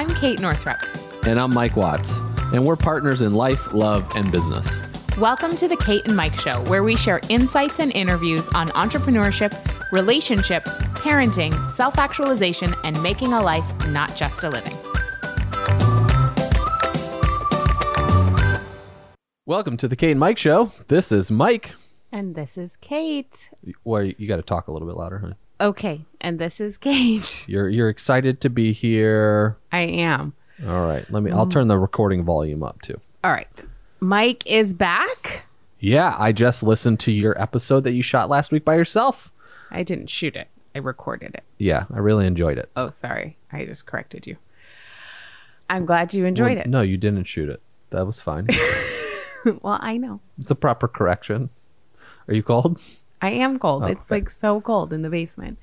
[0.00, 0.80] I'm Kate Northrup.
[1.26, 2.16] And I'm Mike Watts.
[2.54, 4.80] And we're partners in life, love, and business.
[5.18, 9.52] Welcome to the Kate and Mike Show, where we share insights and interviews on entrepreneurship,
[9.92, 14.74] relationships, parenting, self actualization, and making a life, not just a living.
[19.44, 20.72] Welcome to the Kate and Mike Show.
[20.88, 21.74] This is Mike.
[22.10, 23.50] And this is Kate.
[23.84, 25.36] Well, you got to talk a little bit louder, honey.
[25.60, 27.44] Okay, and this is Kate.
[27.48, 29.56] You're you're excited to be here.
[29.72, 30.32] I am.
[30.66, 31.30] All right, let me.
[31.30, 33.00] I'll turn the recording volume up too.
[33.24, 33.46] All right.
[34.00, 35.42] Mike is back.
[35.78, 39.30] Yeah, I just listened to your episode that you shot last week by yourself.
[39.70, 40.48] I didn't shoot it.
[40.74, 41.42] I recorded it.
[41.58, 42.70] Yeah, I really enjoyed it.
[42.76, 43.36] Oh, sorry.
[43.52, 44.36] I just corrected you.
[45.68, 46.68] I'm glad you enjoyed Well, it.
[46.70, 47.60] No, you didn't shoot it.
[47.90, 48.46] That was fine.
[49.62, 50.20] well, I know.
[50.40, 51.50] it's a proper correction.
[52.28, 52.80] Are you cold?
[53.22, 53.84] I am cold.
[53.84, 54.20] it's okay.
[54.20, 55.58] like so cold in the basement.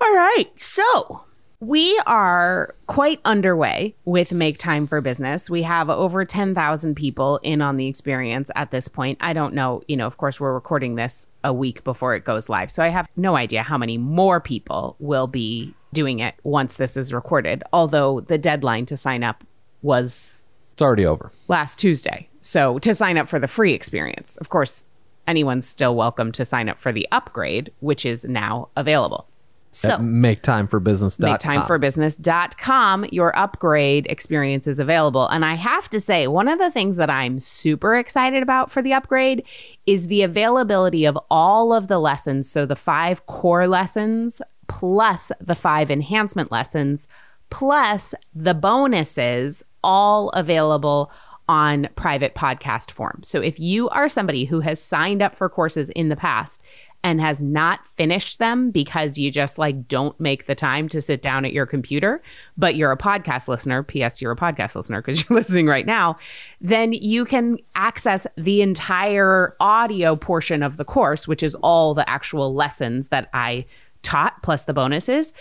[0.00, 0.46] All right.
[0.56, 1.22] So
[1.60, 5.48] we are quite underway with Make Time for Business.
[5.48, 9.18] We have over 10,000 people in on the experience at this point.
[9.20, 12.48] I don't know, you know, of course, we're recording this a week before it goes
[12.48, 12.68] live.
[12.70, 16.96] So I have no idea how many more people will be doing it once this
[16.96, 19.44] is recorded, although the deadline to sign up
[19.82, 21.30] was It's already over.
[21.46, 22.28] last Tuesday.
[22.40, 24.88] So to sign up for the free experience, of course,
[25.26, 29.26] anyone's still welcome to sign up for the upgrade, which is now available.
[29.74, 31.38] So At maketimeforbusiness.com.
[31.38, 35.26] maketimeforbusiness.com, your upgrade experience is available.
[35.28, 38.82] And I have to say, one of the things that I'm super excited about for
[38.82, 39.42] the upgrade
[39.86, 42.50] is the availability of all of the lessons.
[42.50, 47.08] So the five core lessons, plus the five enhancement lessons,
[47.48, 51.10] plus the bonuses, all available
[51.48, 53.20] on private podcast form.
[53.24, 56.62] So if you are somebody who has signed up for courses in the past
[57.04, 61.20] and has not finished them because you just like don't make the time to sit
[61.20, 62.22] down at your computer,
[62.56, 66.16] but you're a podcast listener, PS, you're a podcast listener because you're listening right now,
[66.60, 72.08] then you can access the entire audio portion of the course, which is all the
[72.08, 73.66] actual lessons that I
[74.02, 75.32] taught plus the bonuses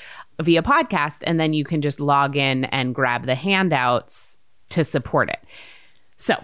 [0.42, 1.24] via podcast.
[1.26, 4.40] And then you can just log in and grab the handouts
[4.70, 5.40] to support it.
[6.22, 6.36] So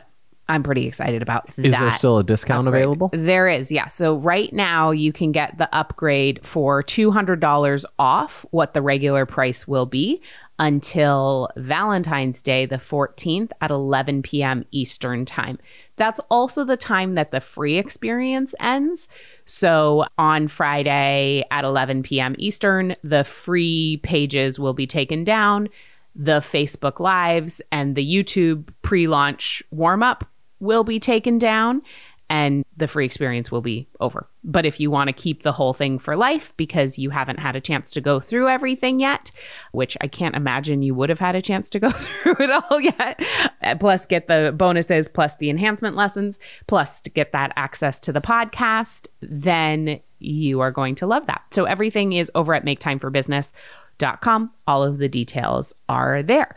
[0.50, 2.82] I'm pretty excited about Is there still a discount upgrade.
[2.84, 3.10] available?
[3.14, 3.88] There is, yeah.
[3.88, 9.68] So right now you can get the upgrade for $200 off what the regular price
[9.68, 10.22] will be
[10.58, 14.66] until Valentine's Day, the 14th at 11 p.m.
[14.72, 15.60] Eastern Time.
[15.98, 19.08] That's also the time that the free experience ends.
[19.46, 22.36] So on Friday at 11 p.m.
[22.40, 25.70] Eastern, the free pages will be taken down.
[26.18, 30.28] The Facebook Lives and the YouTube pre launch warm up
[30.60, 31.84] will be taken down
[32.30, 34.28] and the free experience will be over.
[34.44, 37.56] But if you want to keep the whole thing for life because you haven't had
[37.56, 39.32] a chance to go through everything yet,
[39.72, 42.82] which I can't imagine you would have had a chance to go through it all
[42.82, 43.22] yet,
[43.64, 48.12] uh, plus get the bonuses, plus the enhancement lessons, plus to get that access to
[48.12, 51.44] the podcast, then you are going to love that.
[51.52, 52.64] So everything is over at
[53.98, 54.52] maketimeforbusiness.com.
[54.68, 56.56] All of the details are there.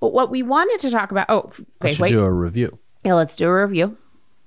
[0.00, 1.50] But what we wanted to talk about, oh,
[1.82, 2.10] okay, should wait.
[2.10, 2.78] do a review.
[3.04, 3.96] Yeah, let's do a review.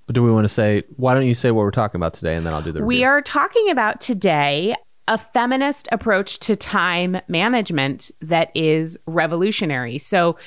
[0.08, 2.36] But do we want to say, why don't you say what we're talking about today
[2.36, 2.88] and then I'll do the review?
[2.88, 4.76] We are talking about today
[5.08, 9.98] a feminist approach to time management that is revolutionary.
[9.98, 10.38] So,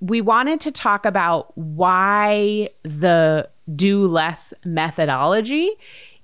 [0.00, 5.72] we wanted to talk about why the do less methodology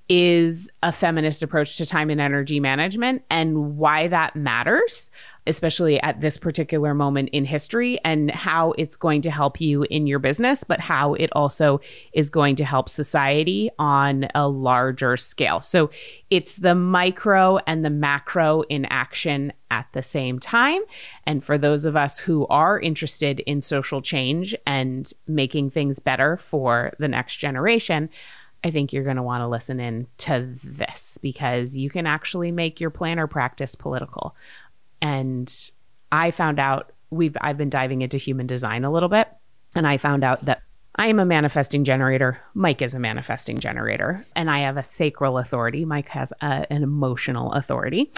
[0.08, 5.10] is a feminist approach to time and energy management and why that matters,
[5.46, 10.06] especially at this particular moment in history, and how it's going to help you in
[10.06, 11.80] your business, but how it also
[12.12, 15.62] is going to help society on a larger scale.
[15.62, 15.90] So
[16.28, 20.82] it's the micro and the macro in action at the same time.
[21.24, 26.36] And for those of us who are interested in social change and making things better
[26.36, 28.10] for the next generation,
[28.64, 32.50] I think you're going to want to listen in to this because you can actually
[32.50, 34.34] make your planner practice political.
[35.02, 35.54] And
[36.10, 39.28] I found out we've I've been diving into human design a little bit
[39.74, 40.62] and I found out that
[40.96, 42.40] I am a manifesting generator.
[42.54, 45.84] Mike is a manifesting generator and I have a sacral authority.
[45.84, 48.12] Mike has a, an emotional authority.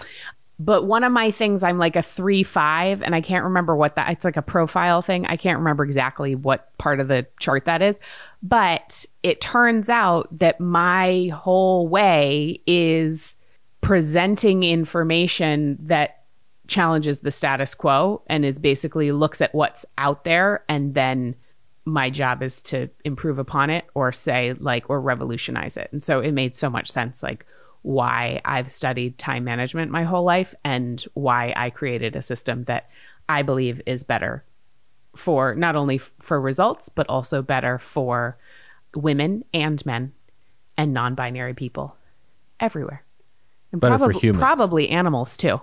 [0.59, 3.95] But one of my things, I'm like a three five, and I can't remember what
[3.95, 4.09] that.
[4.11, 5.25] It's like a profile thing.
[5.27, 7.99] I can't remember exactly what part of the chart that is.
[8.41, 13.35] But it turns out that my whole way is
[13.81, 16.23] presenting information that
[16.67, 21.35] challenges the status quo and is basically looks at what's out there and then
[21.85, 25.87] my job is to improve upon it or say like or revolutionize it.
[25.93, 27.45] And so it made so much sense like
[27.87, 32.89] why I've studied time management my whole life and why I created a system that
[33.29, 34.43] I believe is better
[35.15, 38.37] for not only for results, but also better for
[38.93, 40.11] women and men
[40.75, 41.95] and non binary people
[42.59, 43.05] everywhere.
[43.71, 44.41] And Better for probably, humans.
[44.41, 45.61] Probably animals too.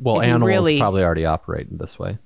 [0.00, 2.18] Well, animals really- probably already operate in this way.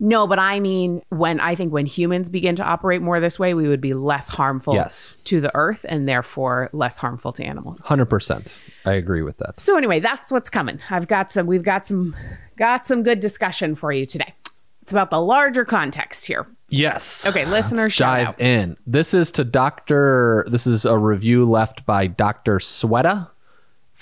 [0.00, 3.54] No, but I mean, when I think when humans begin to operate more this way,
[3.54, 5.14] we would be less harmful Yes.
[5.24, 7.82] to the earth and therefore less harmful to animals.
[7.82, 8.58] 100%.
[8.84, 9.58] I agree with that.
[9.58, 10.80] So anyway, that's what's coming.
[10.90, 12.16] I've got some we've got some
[12.56, 14.34] got some good discussion for you today.
[14.82, 16.46] It's about the larger context here.
[16.68, 17.24] Yes.
[17.24, 18.40] Okay, listener Let's shout dive out.
[18.40, 18.76] in.
[18.86, 20.44] This is to Dr.
[20.50, 22.56] This is a review left by Dr.
[22.58, 23.28] Sweta.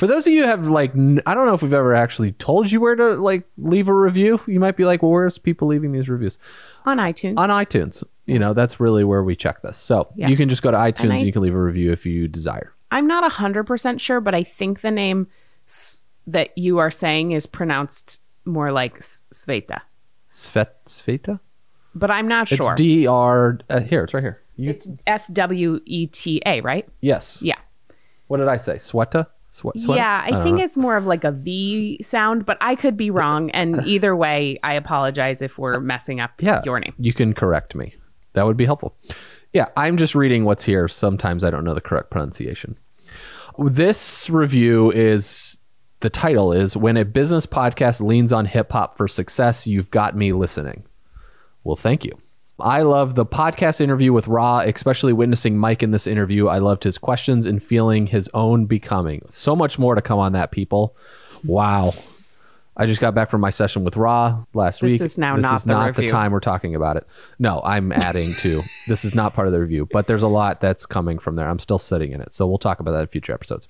[0.01, 2.33] For those of you who have like n- I don't know if we've ever actually
[2.33, 4.41] told you where to like leave a review.
[4.47, 6.39] You might be like, "Well, where's people leaving these reviews?"
[6.87, 7.37] On iTunes.
[7.37, 8.03] On iTunes.
[8.25, 9.77] You know, that's really where we check this.
[9.77, 10.29] So, Yeah.
[10.29, 12.29] you can just go to iTunes and, I- you can leave a review if you
[12.29, 12.73] desire.
[12.91, 15.27] I'm not 100% sure, but I think the name
[15.69, 19.83] s- that you are saying is pronounced more like S- Sveta.
[20.33, 21.41] Svet Sveta?
[21.95, 22.73] But I'm not sure.
[22.73, 22.77] It's.
[22.81, 24.41] D R uh, here, it's right here.
[24.57, 26.89] You it's S W E T A, right?
[27.03, 27.43] Yes.
[27.43, 27.59] Yeah.
[28.29, 28.77] What did I say?
[28.77, 29.27] Sweta?
[29.51, 29.97] Swe- Sweta?
[29.97, 30.65] Yeah, I, don't think know.
[30.65, 33.51] it's more of like a V sound, but I could be wrong.
[33.61, 36.95] And either way, I apologize if we're messing up yeah, your name.
[36.99, 37.95] You can correct me.
[38.33, 38.97] That would be helpful.
[39.53, 40.89] Yeah, I'm just reading what's here.
[40.89, 42.79] Sometimes I don't know the correct pronunciation.
[43.59, 45.59] This review is
[46.01, 50.17] the title is When a Business Podcast Leans on Hip Hop for Success, You've Got
[50.17, 50.85] Me Listening.
[51.65, 52.17] Well, thank you.
[52.63, 56.49] I love the podcast interview with Rha, especially witnessing Mike in this interview.
[56.49, 59.25] I loved his questions and feeling his own becoming.
[59.31, 60.97] So much more to come on that, people.
[61.45, 61.93] Wow.
[62.77, 65.01] I just got back from my session with Rha last This week.
[65.01, 67.07] is now this not is the not the time we're talking about it.
[67.39, 68.63] No, I'm adding to.
[68.89, 71.49] this is not part of the review, but there's a lot that's coming from there.
[71.49, 73.69] I'm still sitting in it, so we'll talk about that in future episodes.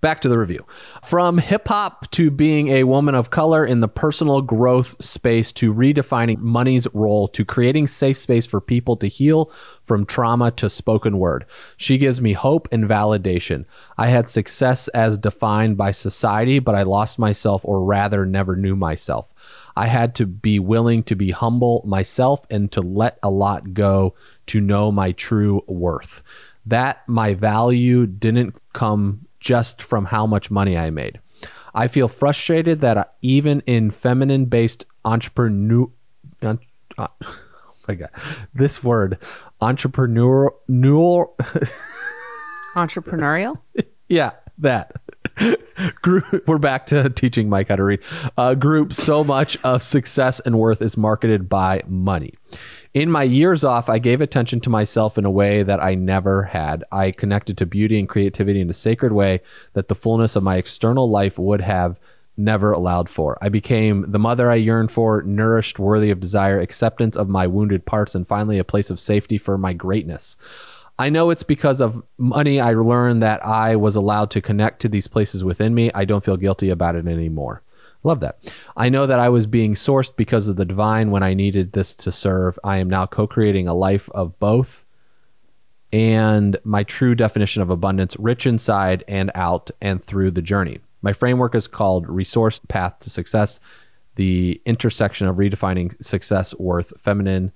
[0.00, 0.64] Back to the review.
[1.04, 5.72] From hip hop to being a woman of color in the personal growth space to
[5.72, 9.50] redefining money's role to creating safe space for people to heal
[9.84, 11.44] from trauma to spoken word.
[11.76, 13.64] She gives me hope and validation.
[13.98, 18.76] I had success as defined by society, but I lost myself, or rather, never knew
[18.76, 19.28] myself.
[19.76, 24.14] I had to be willing to be humble myself and to let a lot go
[24.46, 26.22] to know my true worth.
[26.66, 31.20] That my value didn't come just from how much money I made.
[31.74, 35.88] I feel frustrated that I, even in feminine based entrepreneur,
[36.42, 36.56] uh,
[36.98, 37.08] oh
[37.86, 38.10] my God,
[38.54, 39.18] this word,
[39.60, 40.54] entrepreneur,
[42.74, 43.58] Entrepreneurial?
[44.08, 44.92] yeah, that.
[46.02, 48.00] Group, we're back to teaching Mike how to read.
[48.38, 52.34] Uh, group, so much of success and worth is marketed by money.
[52.94, 56.44] In my years off, I gave attention to myself in a way that I never
[56.44, 56.84] had.
[56.92, 59.40] I connected to beauty and creativity in a sacred way
[59.72, 61.98] that the fullness of my external life would have
[62.36, 63.36] never allowed for.
[63.42, 67.84] I became the mother I yearned for, nourished, worthy of desire, acceptance of my wounded
[67.84, 70.36] parts, and finally a place of safety for my greatness.
[70.96, 74.88] I know it's because of money I learned that I was allowed to connect to
[74.88, 75.90] these places within me.
[75.92, 77.62] I don't feel guilty about it anymore.
[78.04, 78.54] Love that.
[78.76, 81.94] I know that I was being sourced because of the divine when I needed this
[81.94, 82.58] to serve.
[82.62, 84.84] I am now co creating a life of both
[85.90, 90.80] and my true definition of abundance, rich inside and out and through the journey.
[91.02, 93.60] My framework is called Resource Path to Success,
[94.16, 97.52] the intersection of redefining success, worth, feminine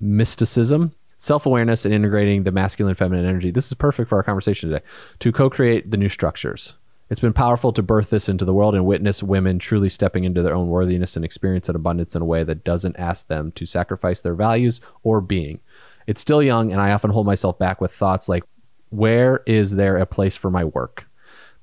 [0.00, 3.50] mysticism, self awareness, and integrating the masculine feminine energy.
[3.50, 4.84] This is perfect for our conversation today
[5.18, 6.77] to co create the new structures.
[7.10, 10.42] It's been powerful to birth this into the world and witness women truly stepping into
[10.42, 13.64] their own worthiness and experience an abundance in a way that doesn't ask them to
[13.64, 15.60] sacrifice their values or being.
[16.06, 18.44] It's still young, and I often hold myself back with thoughts like,
[18.90, 21.06] where is there a place for my work?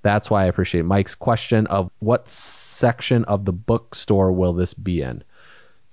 [0.01, 5.01] That's why I appreciate Mike's question of what section of the bookstore will this be
[5.01, 5.23] in?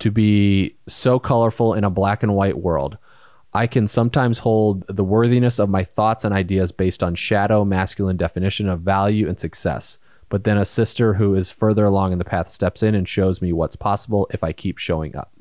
[0.01, 2.99] To be so colorful in a black and white world.
[3.55, 8.17] I can sometimes hold the worthiness of my thoughts and ideas based on shadow masculine
[8.17, 9.99] definition of value and success.
[10.31, 13.43] But then a sister who is further along in the path steps in and shows
[13.43, 15.33] me what's possible if I keep showing up.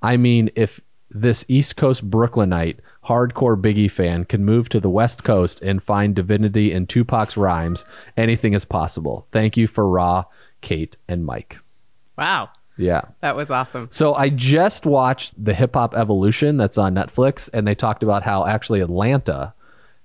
[0.00, 0.80] I mean, if
[1.10, 6.14] this East Coast Brooklynite hardcore Biggie fan can move to the West Coast and find
[6.14, 7.84] divinity in Tupac's rhymes,
[8.16, 9.26] anything is possible.
[9.30, 10.26] Thank you for Rha,
[10.62, 11.58] Kate, and Mike.
[12.16, 12.48] Wow.
[12.82, 13.02] Yeah.
[13.20, 13.88] That was awesome.
[13.90, 18.22] So I just watched the Hip Hop Evolution that's on Netflix, and they talked about
[18.22, 19.54] how actually Atlanta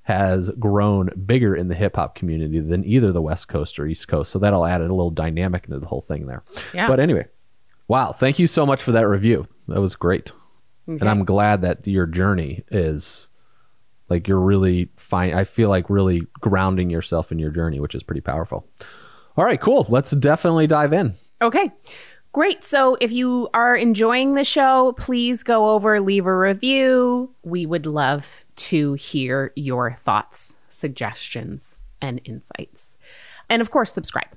[0.03, 4.07] has grown bigger in the hip hop community than either the West Coast or East
[4.07, 4.31] Coast.
[4.31, 6.43] So that'll add a little dynamic into the whole thing there.
[6.73, 6.87] Yeah.
[6.87, 7.25] But anyway,
[7.89, 8.13] wow.
[8.13, 9.45] Thank you so much for that review.
[9.67, 10.31] That was great.
[10.87, 13.27] And I'm glad that your journey is
[14.07, 15.33] like you're really fine.
[15.33, 18.65] I feel like really grounding yourself in your journey, which is pretty powerful.
[19.35, 19.85] All right, cool.
[19.89, 21.15] Let's definitely dive in.
[21.41, 21.69] Okay.
[22.37, 22.63] Great.
[22.63, 27.33] So if you are enjoying the show, please go over, leave a review.
[27.41, 28.27] We would love
[28.57, 32.95] to hear your thoughts, suggestions, and insights.
[33.49, 34.27] And of course, subscribe.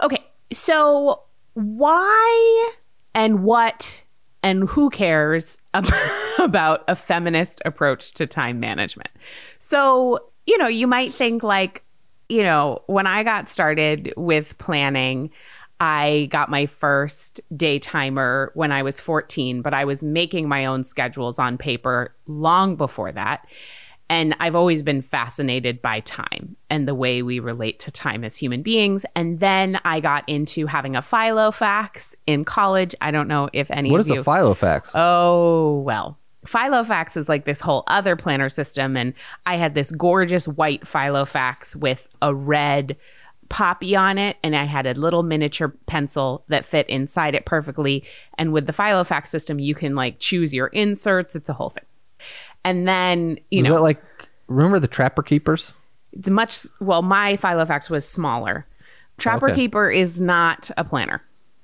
[0.00, 0.24] Okay.
[0.52, 1.22] So
[1.54, 2.74] why
[3.12, 4.04] and what
[4.44, 5.58] and who cares
[6.38, 9.10] about a feminist approach to time management?
[9.58, 11.82] So, you know, you might think like,
[12.28, 15.30] you know, when I got started with planning,
[15.80, 20.82] I got my first DayTimer when I was 14, but I was making my own
[20.82, 23.46] schedules on paper long before that.
[24.10, 28.36] And I've always been fascinated by time and the way we relate to time as
[28.36, 29.04] human beings.
[29.14, 32.94] And then I got into having a Filofax in college.
[33.02, 34.20] I don't know if any What of is you.
[34.20, 34.92] a Filofax?
[34.94, 36.18] Oh, well.
[36.46, 38.96] Filofax is like this whole other planner system.
[38.96, 39.12] And
[39.44, 42.96] I had this gorgeous white Filofax with a red
[43.48, 44.36] poppy on it.
[44.42, 48.04] And I had a little miniature pencil that fit inside it perfectly.
[48.36, 51.36] And with the Filofax system, you can like choose your inserts.
[51.36, 51.84] It's a whole thing.
[52.64, 54.02] And then, you is know, like
[54.48, 55.74] remember the Trapper Keepers?
[56.12, 58.66] it's much, well, my Filofax was smaller.
[59.18, 59.62] Trapper Okay.
[59.62, 61.22] Keeper is not a planner.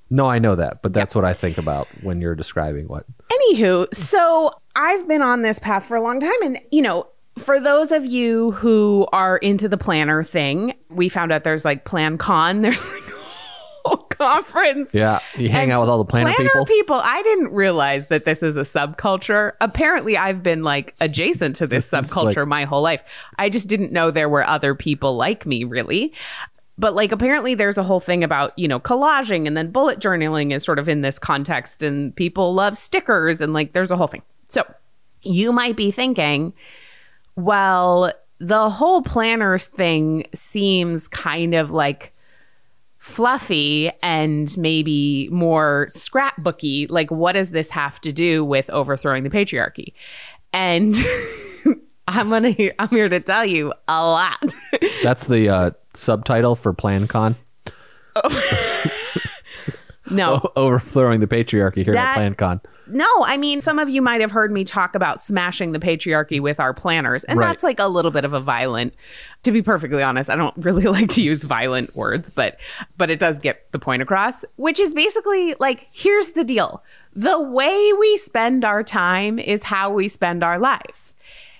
[0.09, 3.05] No, I know that, but that's what I think about when you're describing what.
[3.31, 6.43] Anywho, so I've been on this path for a long time.
[6.43, 11.31] And, you know, for those of you who are into the planner thing, we found
[11.31, 14.93] out there's like Plan Con, there's like a whole conference.
[14.93, 16.65] Yeah, you hang And out with all the planner, people.
[16.65, 16.95] people.
[16.95, 19.51] I didn't realize that this is a subculture.
[19.61, 23.01] Apparently, I've been like adjacent to this, This subculture like- my whole life.
[23.37, 26.13] I just didn't know there were other people like me, really.
[26.77, 30.53] But like, apparently, there's a whole thing about you know collaging, and then bullet journaling
[30.53, 34.07] is sort of in this context, and people love stickers, and like, there's a whole
[34.07, 34.23] thing.
[34.47, 34.65] So
[35.21, 36.53] you might be thinking,
[37.35, 42.13] well, the whole planners thing seems kind of like
[42.99, 46.89] fluffy and maybe more scrapbooky.
[46.89, 49.93] Like, what does this have to do with overthrowing the patriarchy?
[50.51, 50.95] And
[52.07, 54.55] I'm gonna I'm here to tell you a lot.
[55.03, 57.35] That's the uh, subtitle for PlanCon.
[60.09, 62.61] no, Overthrowing the patriarchy here That- at PlanCon.
[62.87, 66.39] No, I mean, some of you might have heard me talk about smashing the patriarchy
[66.39, 67.47] with our planners, and Right.
[67.47, 68.93] that's like a little bit of a violent.
[69.41, 72.59] To be perfectly honest, I don't really like to use violent words, but
[72.95, 76.83] but it does get the point across, which is basically like here's the deal:
[77.15, 81.14] the way we spend our time is how we spend our lives.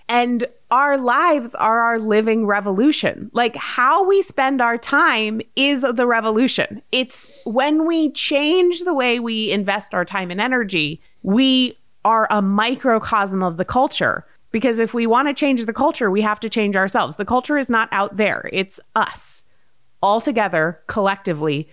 [0.08, 3.30] And our lives are our living revolution.
[3.34, 6.82] Like how we spend our time is the revolution.
[6.92, 12.42] It's when we change the way we invest our time and energy, we are a
[12.42, 14.26] microcosm of the culture.
[14.52, 17.18] Because if we want to change the culture, we have to change ourselves.
[17.18, 19.44] The culture is not out there, it's us
[20.06, 21.68] all together, collectively,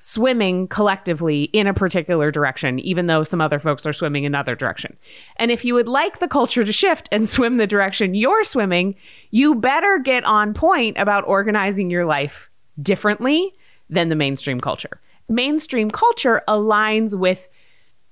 [0.00, 4.96] swimming collectively in a particular direction, even though some other folks are swimming another direction.
[5.36, 8.96] And if you would like the culture to shift and swim the direction you're swimming,
[9.30, 12.50] you better get on point about organizing your life
[12.82, 13.54] differently
[13.88, 15.00] than the mainstream culture.
[15.28, 17.48] Mainstream culture aligns with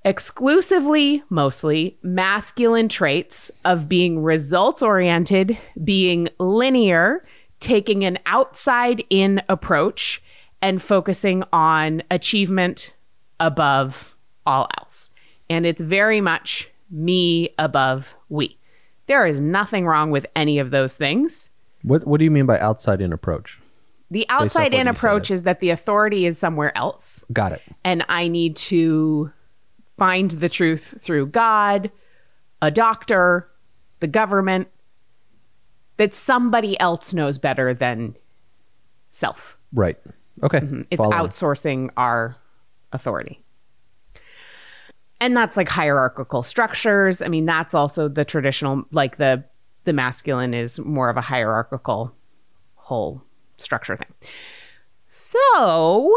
[0.05, 7.25] exclusively, mostly masculine traits of being results oriented, being linear,
[7.61, 10.23] taking an outside in approach,
[10.61, 12.95] and focusing on achievement
[13.41, 15.11] above all else.
[15.51, 18.59] And it's very much me above we.
[19.07, 21.51] There is nothing wrong with any of those things.
[21.83, 23.61] What What do you mean by outside in approach?
[24.11, 27.63] The outside in approach is that the authority is somewhere else Got it.
[27.85, 29.31] and I need to
[29.99, 31.91] find the truth through God,
[32.63, 33.49] a doctor,
[34.01, 34.69] the government,
[35.99, 38.17] that somebody else knows better than
[39.11, 39.59] self.
[39.75, 39.99] Right.
[40.43, 40.61] Okay.
[40.61, 40.83] Mm-hmm.
[40.91, 41.19] It's Following.
[41.19, 42.37] outsourcing our
[42.93, 43.43] authority.
[45.21, 47.21] And that's like hierarchical structures.
[47.21, 49.45] I mean, that's also the traditional like the
[49.85, 52.13] the masculine is more of a hierarchical
[52.75, 53.23] whole
[53.57, 54.13] structure thing.
[55.09, 56.15] So,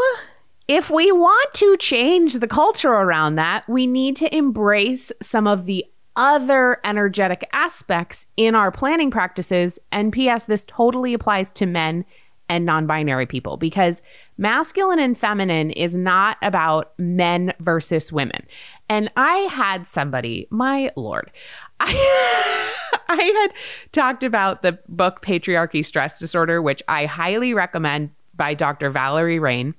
[0.68, 5.64] if we want to change the culture around that, we need to embrace some of
[5.64, 9.78] the other energetic aspects in our planning practices.
[9.90, 12.04] And P.S., this totally applies to men
[12.52, 14.02] and non binary people because
[14.36, 18.46] masculine and feminine is not about men versus women.
[18.90, 21.32] And I had somebody, my lord,
[21.80, 22.68] I.
[23.08, 23.52] I had
[23.92, 28.90] talked about the book Patriarchy Stress Disorder, which I highly recommend by Dr.
[28.90, 29.74] Valerie Rein.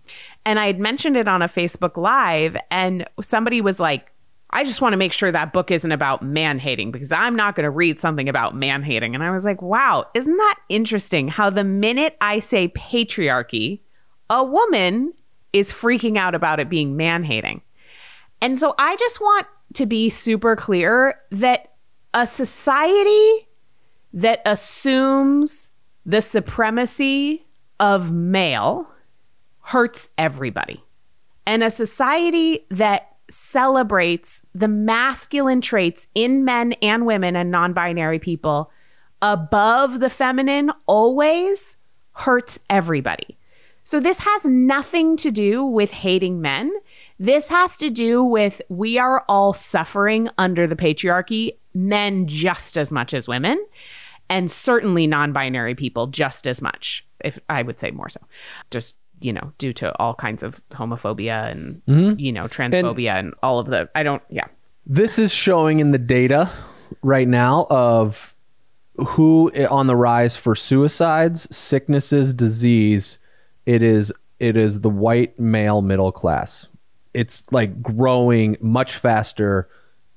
[0.45, 4.11] And I had mentioned it on a Facebook Live, and somebody was like,
[4.53, 7.55] I just want to make sure that book isn't about man hating because I'm not
[7.55, 9.15] going to read something about man hating.
[9.15, 13.81] And I was like, wow, isn't that interesting how the minute I say patriarchy,
[14.29, 15.11] a woman
[15.53, 17.61] is freaking out about it being man hating.
[18.41, 21.73] And so I just want to be super clear that
[22.13, 23.47] a society
[24.13, 25.71] that assumes
[26.05, 27.43] the supremacy
[27.79, 28.87] of male
[29.61, 30.83] hurts everybody.
[31.47, 38.19] And a society that celebrates the masculine traits in men and women and non binary
[38.19, 38.71] people
[39.21, 41.77] above the feminine always
[42.11, 43.37] hurts everybody.
[43.85, 46.71] So, this has nothing to do with hating men.
[47.19, 52.91] This has to do with we are all suffering under the patriarchy, men just as
[52.91, 53.63] much as women,
[54.29, 58.21] and certainly non binary people just as much, if I would say more so.
[58.71, 62.19] Just you know, due to all kinds of homophobia and, Mm-hmm.
[62.19, 64.47] you know, transphobia and, all of the, I don't, yeah.
[64.85, 66.51] This is showing in the data
[67.01, 68.35] right now of
[68.97, 73.19] who on the rise for suicides, sicknesses, disease.
[73.65, 76.67] It is it is the white male middle class.
[77.13, 79.69] It's like growing much faster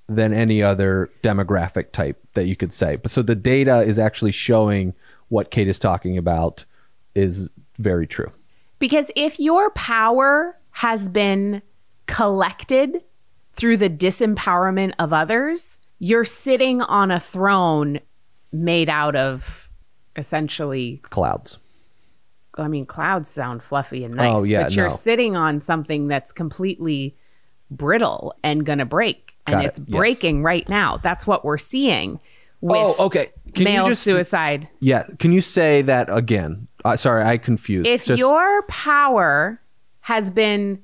[0.08, 2.96] than any other demographic type that you could say.
[2.96, 4.94] But so the data is actually showing
[5.28, 6.64] what Kate is talking about
[7.14, 7.48] is
[7.78, 8.32] very true.
[8.78, 11.62] Because if your power has been
[12.06, 13.02] collected
[13.54, 18.00] through the disempowerment of others, you're sitting on a throne
[18.52, 19.70] made out of
[20.16, 21.58] essentially, Clouds.
[22.58, 24.94] I mean, clouds sound fluffy and nice, Oh, yeah, but you're no.
[24.94, 27.14] sitting on something that's completely
[27.70, 29.34] brittle and going to break.
[29.46, 29.88] And Got it, it's yes.
[29.98, 30.96] breaking right now.
[30.96, 32.18] That's what we're seeing
[32.62, 33.30] with Oh, okay.
[33.56, 34.68] Can male you just suicide.
[34.80, 36.68] Yeah, can you say that again?
[36.84, 37.88] Uh, sorry, I confused.
[37.88, 39.60] if Just- your power
[40.00, 40.80] has been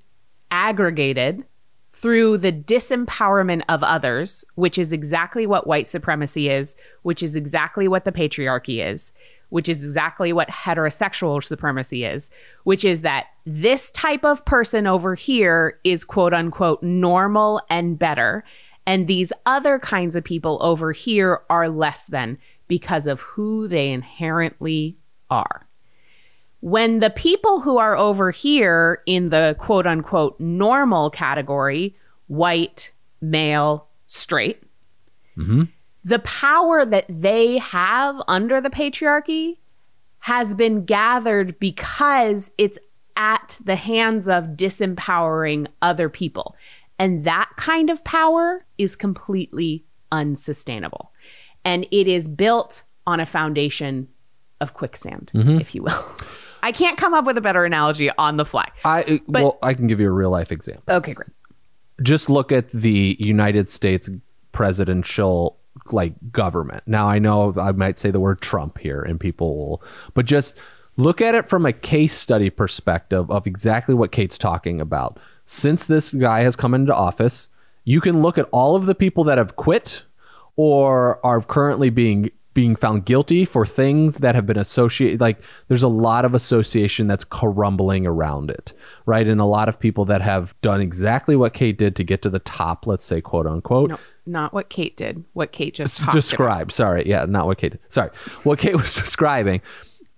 [0.50, 1.44] aggregated
[1.92, 7.86] through the disempowerment of others, which is exactly what white supremacy is, which is exactly
[7.86, 9.12] what the patriarchy is,
[9.50, 12.30] which is exactly what heterosexual supremacy is,
[12.64, 18.42] which is that this type of person over here is quote unquote normal and better.
[18.86, 22.38] And these other kinds of people over here are less than
[22.72, 24.96] because of who they inherently
[25.28, 25.66] are
[26.62, 31.94] when the people who are over here in the quote unquote normal category,
[32.28, 34.62] white, male, straight,
[35.36, 35.64] mm-hmm.
[36.02, 39.58] the power that they have under the patriarchy
[40.20, 42.78] has been gathered because it's
[43.16, 46.56] at the hands of disempowering other people.
[46.98, 51.11] And that kind of power is completely unsustainable.
[51.64, 54.08] And it is built on a foundation
[54.60, 55.60] of quicksand, mm-hmm.
[55.60, 56.04] if you will.
[56.62, 58.68] I can't come up with a better analogy on the fly.
[58.84, 60.84] I uh, But- well, I can give you a real life example.
[60.88, 61.30] Okay, great.
[62.02, 64.08] Just look at the United States
[64.52, 65.58] presidential
[65.90, 66.82] like government.
[66.86, 69.82] Now I know I might say the word Trump here and people will
[70.14, 70.56] but just
[70.96, 75.18] look at it from a case study perspective of exactly what Kate's talking about.
[75.46, 77.48] Since this guy has come into office,
[77.84, 80.04] you can look at all of the people that have quit
[80.56, 85.82] or are currently being being found guilty for things that have been associated like there's
[85.82, 88.74] a lot of association that's crumbling around it
[89.06, 92.20] right and a lot of people that have done exactly what kate did to get
[92.20, 95.24] to the top let's say quote unquote No, not what Kate did.
[95.32, 96.72] What Kate just talked about.
[96.72, 98.10] sorry yeah not what kate sorry
[98.42, 99.62] what kate was describing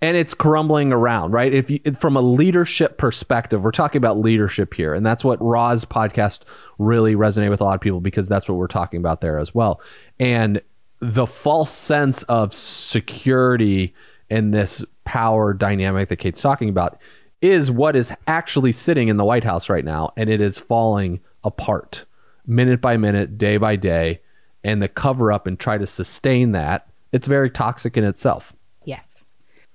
[0.01, 4.75] and it's crumbling around right if you from a leadership perspective we're talking about leadership
[4.75, 6.41] here and that's what Rha's podcast
[6.79, 9.55] really resonated with a lot of people because that's what we're talking about there as
[9.55, 9.81] well
[10.19, 10.61] and
[11.01, 13.95] the false sense of security
[14.31, 16.99] in this power dynamic that kate's talking about
[17.41, 21.21] is what is actually sitting in the white house right now and it is falling
[21.45, 22.05] apart
[22.47, 24.21] minute by minute day by day
[24.63, 28.53] and the cover up and try to sustain that it's very toxic in itself.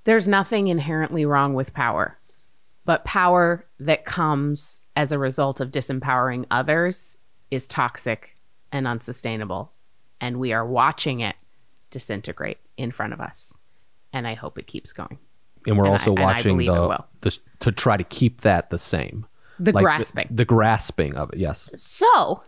[0.05, 2.17] There's nothing inherently wrong with power,
[2.85, 7.17] but power that comes as a result of disempowering others
[7.51, 8.35] is toxic
[8.71, 9.71] and unsustainable.
[10.21, 11.35] And we are watching it
[11.91, 13.53] disintegrate in front of us.
[14.13, 15.17] And I hope it keeps going.
[15.67, 19.25] and we're And also I- watching the, the to try to keep that the same
[19.59, 20.27] The Like grasping.
[20.31, 22.43] the, grasping of it yes So,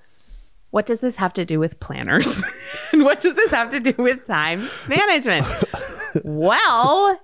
[0.72, 2.42] what does this have to do with planners?
[2.94, 5.46] and what does this have to do with time management?
[6.24, 7.20] well,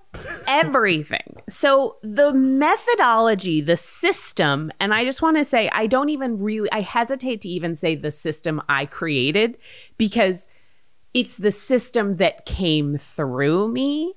[0.47, 1.41] everything.
[1.49, 6.71] So, the methodology, the system, and I just want to say, I don't even really,
[6.71, 9.57] I hesitate to even say the system I created
[9.97, 10.47] because
[11.13, 14.13] it's the system that came through me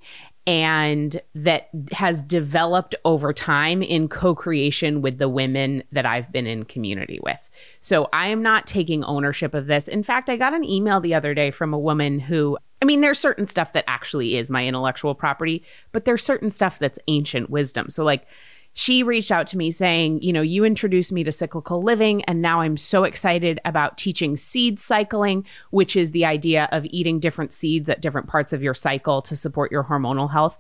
[0.47, 6.65] and that has developed over time in co-creation with the women that I've been in
[6.65, 7.51] community with.
[7.81, 9.87] So I am not taking ownership of this.
[9.87, 13.01] In fact, I got an email the other day from a woman who I mean,
[13.03, 15.63] there's certain stuff that actually is my intellectual property,
[15.93, 17.91] but there's certain stuff that's ancient wisdom.
[17.91, 18.27] So like
[18.73, 22.41] she reached out to me saying, you know, you introduced me to cyclical living, and
[22.41, 27.53] now I'm so excited about teaching seed cycling, which is the idea of eating different
[27.53, 30.57] seeds at different parts of your cycle to support your hormonal health.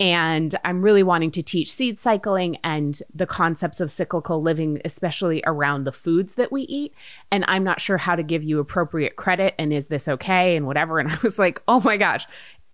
[0.00, 5.42] And I'm really wanting to teach seed cycling and the concepts of cyclical living, especially
[5.44, 6.94] around the foods that we eat.
[7.32, 9.56] And I'm not sure how to give you appropriate credit.
[9.58, 10.56] And is this okay?
[10.56, 11.00] And whatever.
[11.00, 12.26] And I was like, oh my gosh,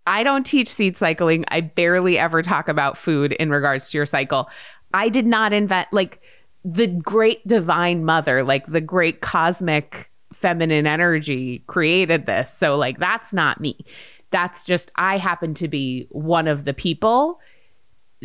[0.07, 1.47] I don't teach seed cycling.
[1.49, 4.51] I barely ever talk about food in regards to your cycle.
[4.95, 6.23] I did not invent like
[6.65, 12.53] the great divine mother, like the great cosmic feminine energy created this.
[12.53, 13.85] So like that's not me.
[14.31, 17.41] That's just I happen to be one of the people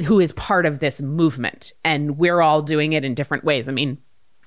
[0.05, 3.67] who is part of this movement and we're all doing it in different ways.
[3.67, 3.97] I mean,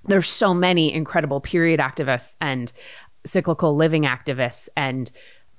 [0.05, 2.73] there's so many incredible period activists and
[3.25, 5.11] cyclical living activists and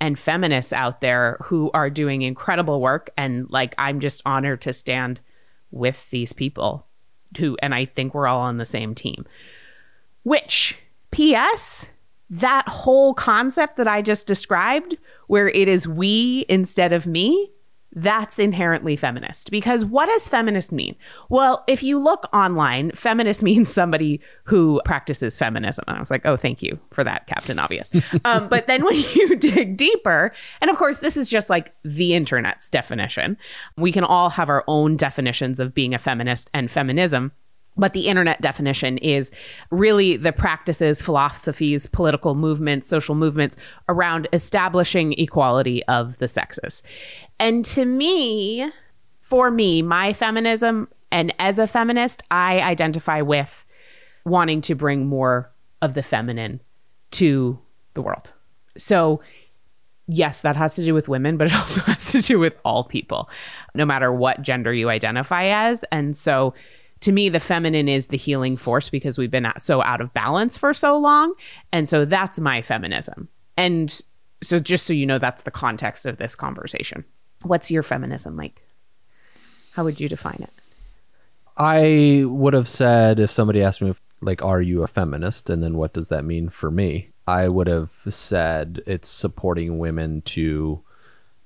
[0.02, 4.73] and feminists out there who are doing incredible work and like I'm just honored to
[4.73, 5.19] stand
[5.73, 6.86] with these people
[7.38, 9.25] who and I think we're all on the same team.
[10.23, 10.77] Which
[11.12, 11.88] PS
[12.29, 17.51] that whole concept that I just described where it is we instead of me
[17.95, 19.51] that's inherently feminist.
[19.51, 20.95] Because what does feminist mean?
[21.29, 25.86] Well, if you look online, feminist means somebody who practices feminism.
[25.88, 27.89] And I was like, oh, thank you for that, Captain Obvious.
[28.25, 32.13] um, but then when you dig deeper, and of course, this is just like the
[32.13, 33.38] internet's definition,
[33.77, 37.32] we can all have our own definitions of being a feminist and feminism.
[37.75, 39.31] But the internet definition is
[39.71, 43.57] really the practices, philosophies, political movements, social movements
[43.89, 46.83] around establishing equality of the sexes.
[47.39, 48.71] And to me,
[49.21, 53.65] for me, my feminism, and as a feminist, I identify with
[54.25, 56.62] wanting to bring more of the feminine
[57.12, 57.59] to
[57.93, 58.31] the world.
[58.77, 59.21] So,
[60.07, 62.83] yes, that has to do with women, but it also has to do with all
[62.83, 63.29] people,
[63.75, 65.83] no matter what gender you identify as.
[65.91, 66.53] And so,
[67.03, 70.57] to me, the feminine is the healing force because we've been so out of balance
[70.57, 71.33] for so long.
[71.73, 73.27] And so that's my feminism.
[73.57, 74.01] And
[74.41, 77.03] so, just so you know, that's the context of this conversation.
[77.41, 78.61] What's your feminism like?
[79.73, 80.49] How would you define it?
[81.57, 85.49] I would have said if somebody asked me, like, are you a feminist?
[85.49, 87.09] And then what does that mean for me?
[87.27, 90.81] I would have said it's supporting women to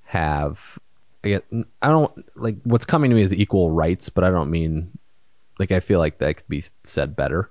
[0.03, 0.77] have.
[1.23, 1.41] I
[1.81, 4.96] don't like what's coming to me is equal rights, but I don't mean
[5.59, 7.49] like I feel like that could be said better.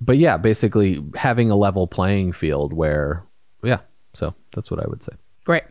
[0.00, 3.24] But yeah, basically having a level playing field where
[3.62, 3.80] yeah,
[4.14, 5.12] so that's what I would say.
[5.44, 5.64] Great.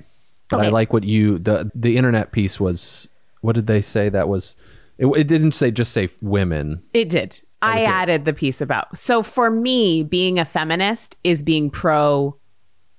[0.50, 0.68] But okay.
[0.68, 3.10] I like what you the the internet piece was
[3.42, 4.56] what did they say that was
[4.98, 6.84] it, it didn't say just say women.
[6.94, 7.42] It did.
[7.62, 8.98] Oh, I added the piece about.
[8.98, 12.36] So for me, being a feminist is being pro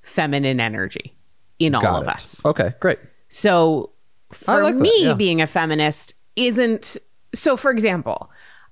[0.02, 1.14] feminine energy
[1.58, 2.40] in all Got of us.
[2.44, 2.98] Okay, great.
[3.28, 3.90] So
[4.32, 5.14] for like me, yeah.
[5.14, 6.96] being a feminist isn't
[7.34, 8.29] so for example,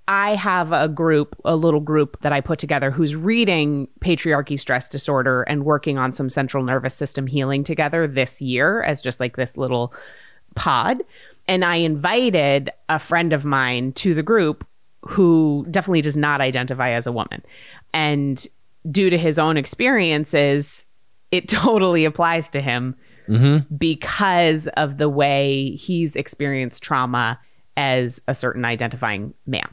[0.08, 4.88] I have a group, a little group that I put together who's reading Patriarchy Stress
[4.88, 9.36] Disorder and working on some central nervous system healing together this year as just like
[9.36, 9.92] this little
[10.54, 11.02] pod.
[11.46, 14.66] And I invited a friend of mine to the group
[15.02, 17.44] who definitely does not identify as a woman.
[17.92, 18.46] And
[18.90, 20.86] due to his own experiences,
[21.30, 22.96] it totally applies to him
[23.28, 23.74] mm-hmm.
[23.74, 27.38] because of the way he's experienced trauma
[27.76, 29.68] as a certain identifying man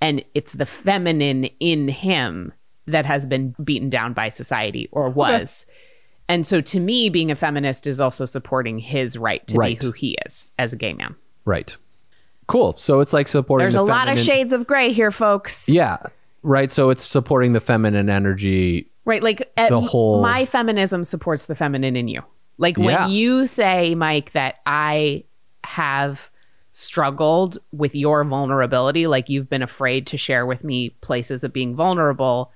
[0.00, 2.52] and it's the feminine in him
[2.86, 5.64] that has been beaten down by society or was.
[5.68, 5.76] Okay.
[6.28, 9.78] And so to me, being a feminist is also supporting his right to right.
[9.78, 11.16] be who he is as a gay man.
[11.44, 11.76] Right.
[12.46, 12.76] Cool.
[12.78, 14.06] So it's like supporting There's the a feminine...
[14.06, 15.68] lot of shades of gray here, folks.
[15.68, 15.98] Yeah.
[16.42, 16.70] Right.
[16.70, 18.90] So it's supporting the feminine energy.
[19.04, 19.22] Right.
[19.22, 22.22] Like uh, the whole my feminism supports the feminine in you.
[22.58, 23.08] Like when yeah.
[23.08, 25.24] you say, Mike, that I
[25.64, 26.29] have
[26.72, 31.74] struggled with your vulnerability, like you've been afraid to share with me places of being
[31.74, 32.52] vulnerable,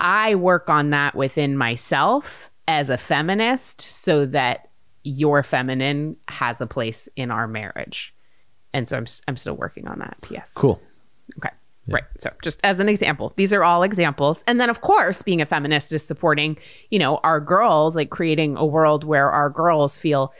[0.00, 4.68] I work on that within myself as a feminist so that
[5.04, 8.14] your feminine has a place in our marriage.
[8.72, 10.16] And so I'm I'm still working on that.
[10.22, 10.52] P.S.
[10.54, 10.80] Cool.
[11.38, 11.50] Okay.
[11.86, 11.94] Yeah.
[11.96, 12.04] Right.
[12.18, 14.44] So just as an example, these are all examples.
[14.46, 16.56] And then of course, being a feminist is supporting,
[16.90, 20.32] you know, our girls, like creating a world where our girls feel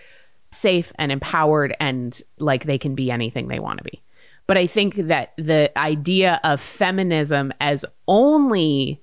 [0.53, 4.03] safe and empowered and like they can be anything they want to be.
[4.47, 9.01] But I think that the idea of feminism as only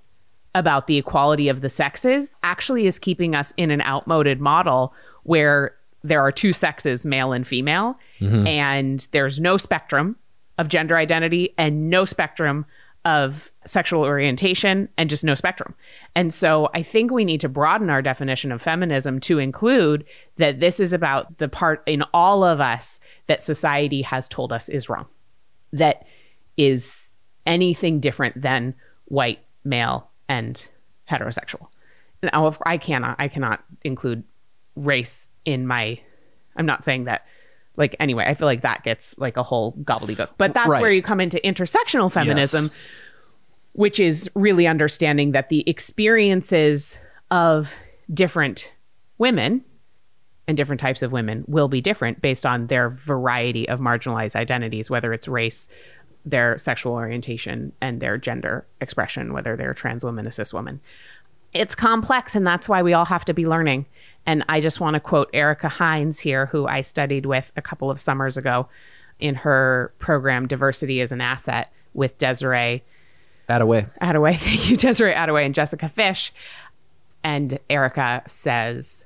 [0.55, 5.75] about the equality of the sexes actually is keeping us in an outmoded model where
[6.03, 8.47] there are two sexes, male and female, mm-hmm.
[8.47, 10.15] and there's no spectrum
[10.57, 12.65] of gender identity and no spectrum
[13.05, 15.73] of sexual orientation and just no spectrum.
[16.15, 20.05] And so I think we need to broaden our definition of feminism to include
[20.37, 24.67] that this is about the part in all of us that society has told us
[24.67, 25.05] is wrong.
[25.71, 26.05] That
[26.57, 30.67] is anything different than white, male, and
[31.09, 31.67] heterosexual.
[32.21, 34.23] Now, I cannot, I cannot include
[34.75, 35.99] race in my.
[36.55, 37.25] I'm not saying that.
[37.79, 40.29] Like anyway, I feel like that gets like a whole gobbledygook.
[40.37, 40.81] But that's Right.
[40.81, 42.69] where you come into intersectional feminism,
[43.71, 46.99] which is really understanding that the experiences
[47.31, 47.73] of
[48.13, 48.73] different
[49.17, 49.63] women
[50.47, 54.89] and different types of women will be different based on their variety of marginalized identities,
[54.89, 55.67] whether it's race,
[56.25, 60.81] their sexual orientation, and their gender expression, whether they're a trans woman, a cis woman.
[61.53, 63.85] It's complex, and that's why we all have to be learning.
[64.29, 67.89] And I just want to quote Ericka Hines here, who I studied with a couple
[67.89, 68.69] of summers ago
[69.19, 72.83] in her program, Diversity is an Asset, with Desiree
[73.49, 73.89] Adaway.
[73.99, 74.37] Adaway.
[74.37, 76.31] Thank you, Desiree Adaway and Jessica Fish.
[77.23, 79.05] And Ericka says,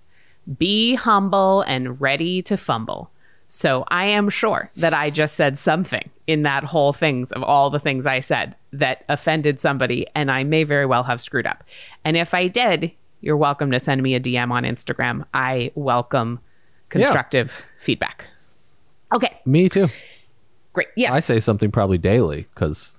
[0.58, 3.10] be humble and ready to fumble.
[3.48, 7.70] So I am sure that I just said something in that whole things of all
[7.70, 11.64] the things I said that offended somebody, and I may very well have screwed up.
[12.04, 12.92] And if I did,
[13.24, 15.26] you're welcome to send me a DM on Instagram.
[15.34, 16.42] I welcome
[16.90, 18.26] constructive feedback.
[19.14, 19.88] Okay, Me too.
[20.74, 20.90] great.
[20.98, 21.14] Yes.
[21.14, 22.98] I say something probably daily because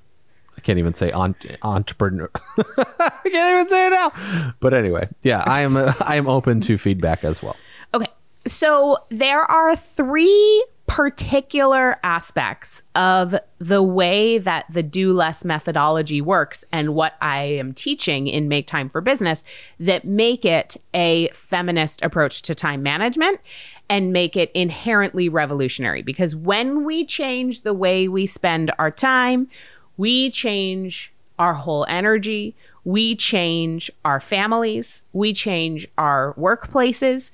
[0.56, 2.30] I can't even say on, entrepreneur.
[2.58, 4.54] I can't even say it now.
[4.60, 7.56] But anyway, yeah, I am I am open to feedback as well.
[7.92, 8.08] Okay.
[8.46, 16.64] So there are three particular aspects of the way that the do less methodology works
[16.70, 19.42] and what I am teaching in Make Time for Business
[19.80, 23.40] that make it a feminist approach to time management
[23.88, 26.02] and make it inherently revolutionary.
[26.02, 29.48] Because when we change the way we spend our time,
[29.96, 37.30] we change our whole energy, we change our families, we change our workplaces,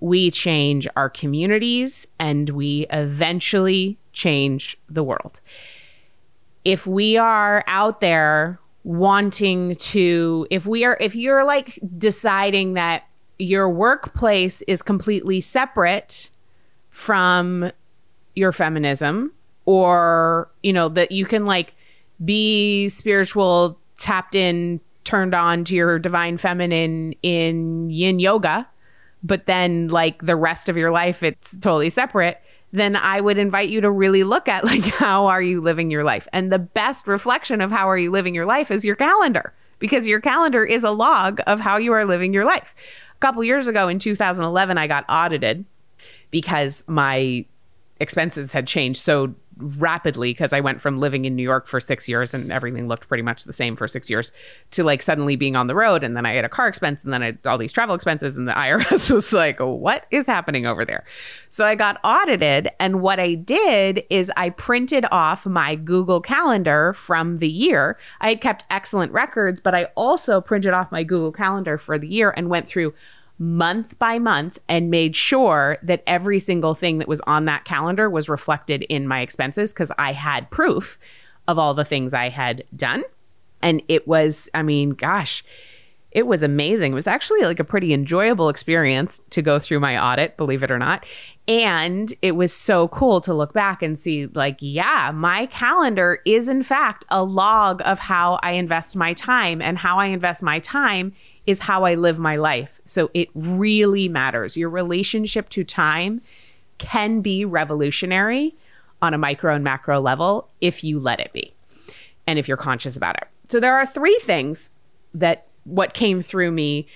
[0.00, 5.40] we change our communities, and we eventually change the world.
[6.64, 13.04] If we are out there wanting to, if we are, if you're like deciding that
[13.38, 16.30] your workplace is completely separate
[16.90, 17.70] from
[18.34, 19.32] your feminism,
[19.64, 21.74] or, you know, that you can like
[22.24, 28.66] be spiritual, tapped in, turned on to your divine feminine in yin yoga,
[29.22, 32.40] but then like the rest of your life it's totally separate,
[32.72, 36.04] then I would invite you to really look at like how are you living your
[36.04, 36.28] life?
[36.32, 40.06] And the best reflection of how are you living your life is your calendar because
[40.06, 42.74] your calendar is a log of how you are living your life.
[43.16, 45.64] A couple years ago in 2011 I got audited
[46.30, 47.44] because my
[48.00, 52.08] expenses had changed so rapidly because I went from living in New York for six
[52.08, 54.32] years and everything looked pretty much the same for six years
[54.72, 56.04] to like suddenly being on the road.
[56.04, 58.36] And then I had a car expense and then I had all these travel expenses.
[58.36, 61.04] And the IRS was like, what is happening over there?
[61.48, 62.68] So I got audited.
[62.78, 67.98] And what I did is I printed off my Google Calendar from the year.
[68.20, 72.08] I had kept excellent records, but I also printed off my Google Calendar for the
[72.08, 72.94] year and went through
[73.38, 78.10] month by month and made sure that every single thing that was on that calendar
[78.10, 80.98] was reflected in my expenses because I had proof
[81.46, 83.04] of all the things I had done.
[83.62, 85.44] And it was, I mean, gosh,
[86.10, 86.92] it was amazing.
[86.92, 90.70] It was actually like a pretty enjoyable experience to go through my audit, believe it
[90.70, 91.04] or not.
[91.46, 96.48] And it was so cool to look back and see, like, yeah, my calendar is
[96.48, 99.60] in fact a log of how I invest my time.
[99.60, 101.12] And how I invest my time
[101.48, 102.78] is how I live my life.
[102.84, 104.54] So it really matters.
[104.54, 106.20] Your relationship to time
[106.76, 108.54] can be revolutionary
[109.00, 111.54] on a micro and macro level if you let it be
[112.26, 113.28] and if you're conscious about it.
[113.48, 114.68] So there are three things
[115.14, 116.86] that what came through me.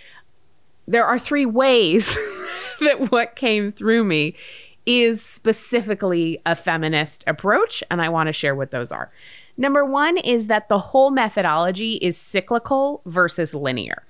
[0.86, 2.14] There are three ways
[2.80, 4.34] that what came through me
[4.84, 9.10] is specifically a feminist approach, and I want to share what those are.
[9.56, 14.02] Number one is that the whole methodology is cyclical versus linear.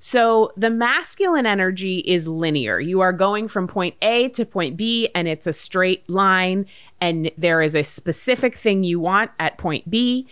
[0.00, 2.80] So the masculine energy is linear.
[2.80, 6.66] You are going from point A to point B, and it's a straight line,
[7.00, 10.26] and there is a specific thing you want at point B,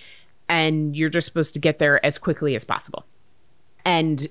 [0.49, 3.05] and you're just supposed to get there as quickly as possible.
[3.85, 4.27] And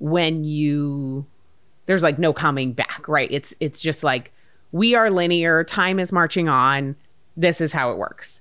[0.00, 1.24] when you
[1.86, 3.30] there's like no coming back, right?
[3.30, 4.32] It's it's just like
[4.72, 6.96] we are linear, time is marching on.
[7.36, 8.39] This is how it works.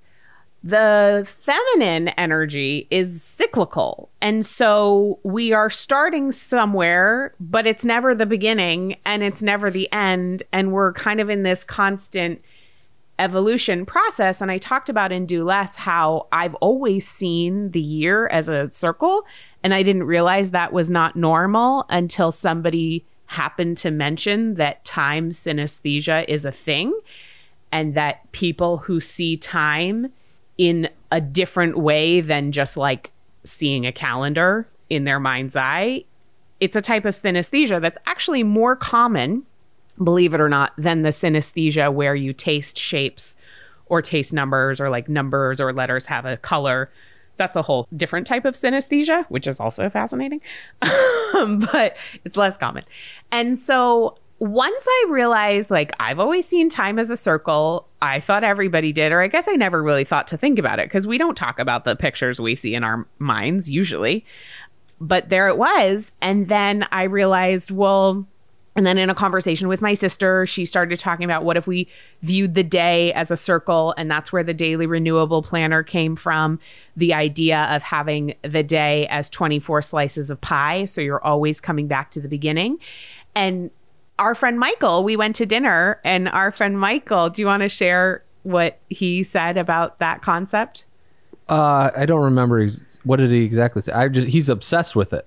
[0.64, 4.10] The feminine energy is cyclical.
[4.20, 9.90] And so we are starting somewhere, but it's never the beginning and it's never the
[9.94, 10.44] end.
[10.52, 12.42] And we're kind of in this constant
[13.20, 14.42] evolution process.
[14.42, 18.70] And I talked about in Do Less how I've always seen the year as a
[18.72, 19.26] circle.
[19.64, 25.30] And I didn't realize that was not normal until somebody happened to mention that time
[25.30, 26.98] synesthesia is a thing
[27.72, 30.12] and that people who see time
[30.60, 33.12] in a different way than just like
[33.46, 36.04] seeing a calendar in their mind's eye.
[36.60, 39.44] It's a type of synesthesia that's actually more common,
[40.04, 43.38] believe it or not, than the synesthesia where you taste shapes
[43.86, 46.92] or taste numbers or like numbers or letters have a color.
[47.38, 50.42] That's a whole different type of synesthesia, which is also fascinating,
[50.82, 51.96] but
[52.26, 52.84] it's less common.
[53.32, 58.44] And so once I realized, like, I've always seen time as a circle, I thought
[58.44, 61.18] everybody did, or I guess I never really thought to think about it because we
[61.18, 64.26] don't talk about the pictures we see in our minds usually.
[65.02, 66.12] But there it was.
[66.22, 68.26] And then I realized, well,
[68.76, 71.90] and then in a conversation with my sister, she started talking about what if we
[72.22, 73.94] viewed the day as a circle?
[73.98, 76.60] And that's where the daily renewable planner came from.
[76.96, 80.86] The idea of having the day as 24 slices of pie.
[80.86, 82.78] So you're always coming back to the beginning.
[83.36, 83.70] And
[84.20, 87.70] our friend Michael, we went to dinner, and our friend Michael, do you want to
[87.70, 90.86] share what he said about that concept?
[91.48, 93.92] Uh, I don't remember ex- what did he exactly say.
[93.92, 95.26] I just he's obsessed with it,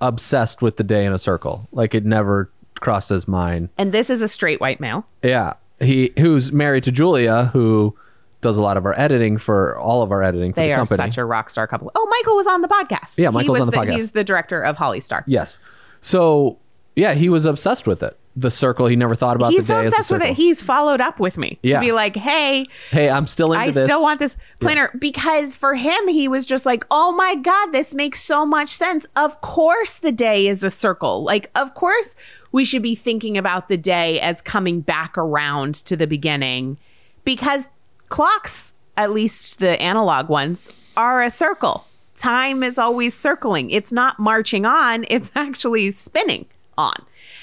[0.00, 1.68] obsessed with the day in a circle.
[1.72, 2.50] Like it never
[2.80, 3.68] crossed his mind.
[3.78, 5.06] And this is a straight white male.
[5.22, 7.94] Yeah, he who's married to Julia, who
[8.40, 10.76] does a lot of our editing for all of our editing for They the are
[10.76, 10.96] company.
[10.96, 11.90] such a rock star couple.
[11.94, 13.16] Oh, Michael was on the podcast.
[13.18, 13.96] Yeah, Michael's was on the podcast.
[13.96, 15.24] He's the director of Holly Star.
[15.26, 15.58] yes.
[16.00, 16.58] So
[16.96, 18.16] yeah, he was obsessed with it.
[18.36, 18.86] The circle.
[18.88, 20.34] He never thought about He's the so obsessed as a with it.
[20.34, 21.74] He's followed up with me Yeah.
[21.74, 23.76] to be like, "Hey, hey, I'm still into this.
[23.76, 23.86] I this.
[23.86, 27.94] still want this planner because for him, he was just like, oh my God, this
[27.94, 29.06] makes so much sense.
[29.14, 31.22] Of course, the day is a circle.
[31.22, 32.16] Like, of course,
[32.50, 36.76] we should be thinking about the day as coming back around to the beginning
[37.24, 37.68] because
[38.08, 41.86] clocks, at least the analog ones, are a circle.
[42.16, 43.70] Time is always circling.
[43.70, 46.46] It's not marching on, it's actually spinning
[46.76, 46.96] on.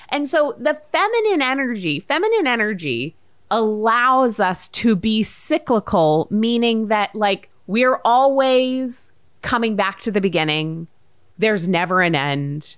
[0.10, 3.16] And so the feminine energy, feminine energy
[3.50, 10.88] allows us to be cyclical, meaning that like we're always coming back to the beginning.
[11.38, 12.76] There's never an end.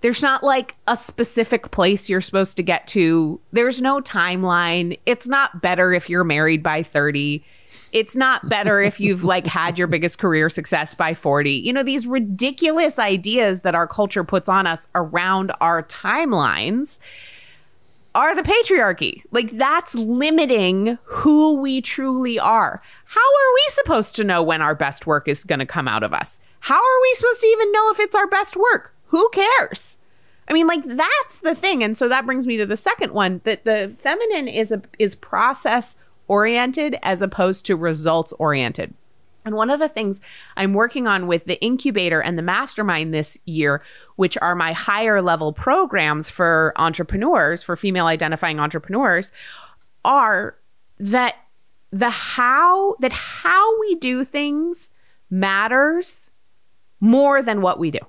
[0.00, 3.40] There's not like a specific place you're supposed to get to.
[3.52, 4.98] There's no timeline.
[5.06, 7.44] It's not better if you're married by 30.
[7.92, 11.50] It's not better if you've like had your biggest career success by 40.
[11.50, 16.98] You know, these ridiculous ideas that our culture puts on us around our timelines
[18.14, 19.22] are the patriarchy.
[19.30, 22.82] Like that's limiting who we truly are.
[23.04, 26.02] How are we supposed to know when our best work is going to come out
[26.02, 26.40] of us?
[26.60, 28.94] How are we supposed to even know if it's our best work?
[29.06, 29.98] Who cares?
[30.48, 31.82] I mean, like that's the thing.
[31.82, 35.14] And so that brings me to the second one that the feminine is a is
[35.14, 35.96] process
[36.32, 38.94] oriented as opposed to results oriented.
[39.44, 40.22] And one of the things
[40.56, 43.82] I'm working on with the incubator and the mastermind this year,
[44.16, 49.30] which are my higher level programs for entrepreneurs, for female identifying entrepreneurs,
[50.06, 50.56] are
[50.98, 51.36] that
[51.90, 54.90] the how that how we do things
[55.28, 56.30] matters
[56.98, 58.00] more than what we do.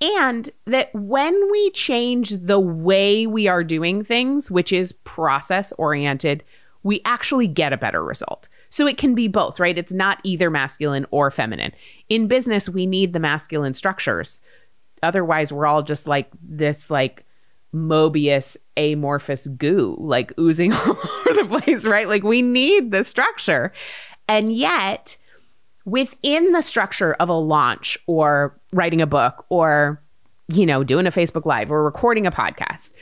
[0.00, 6.44] And that when we change the way we are doing things, which is process oriented,
[6.84, 8.48] we actually get a better result.
[8.70, 9.76] So it can be both, right?
[9.76, 11.72] It's not either masculine or feminine.
[12.08, 14.40] In business, we need the masculine structures.
[15.02, 17.24] Otherwise, we're all just like this, like
[17.74, 22.08] Mobius amorphous goo, like oozing all over the place, right?
[22.08, 23.72] Like we need the structure.
[24.28, 25.16] And yet,
[25.84, 30.02] within the structure of a launch or writing a book or,
[30.48, 32.92] you know, doing a Facebook Live or recording a podcast,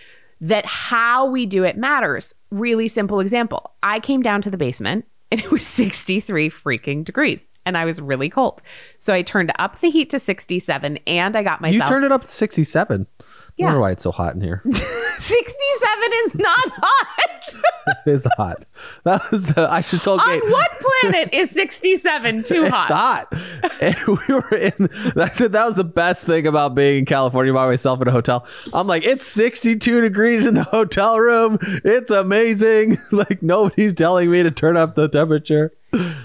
[0.42, 2.34] that how we do it matters.
[2.50, 3.72] Really simple example.
[3.82, 8.00] I came down to the basement and it was 63 freaking degrees and I was
[8.00, 8.60] really cold.
[8.98, 12.12] So I turned up the heat to 67 and I got myself You turned it
[12.12, 13.06] up to 67.
[13.56, 13.66] Yeah.
[13.66, 14.62] I wonder why it's so hot in here.
[14.72, 17.54] 67 is not hot.
[18.06, 18.64] it is hot.
[19.04, 20.42] That was the I should tell Kate.
[20.42, 20.70] On what
[21.02, 23.28] planet is 67 too hot?
[23.30, 24.28] It's hot?
[24.28, 24.88] we were in.
[25.14, 25.52] that's it.
[25.52, 28.46] that was the best thing about being in California by myself in a hotel.
[28.72, 31.58] I'm like, it's 62 degrees in the hotel room.
[31.84, 32.98] It's amazing.
[33.12, 35.72] Like nobody's telling me to turn up the temperature.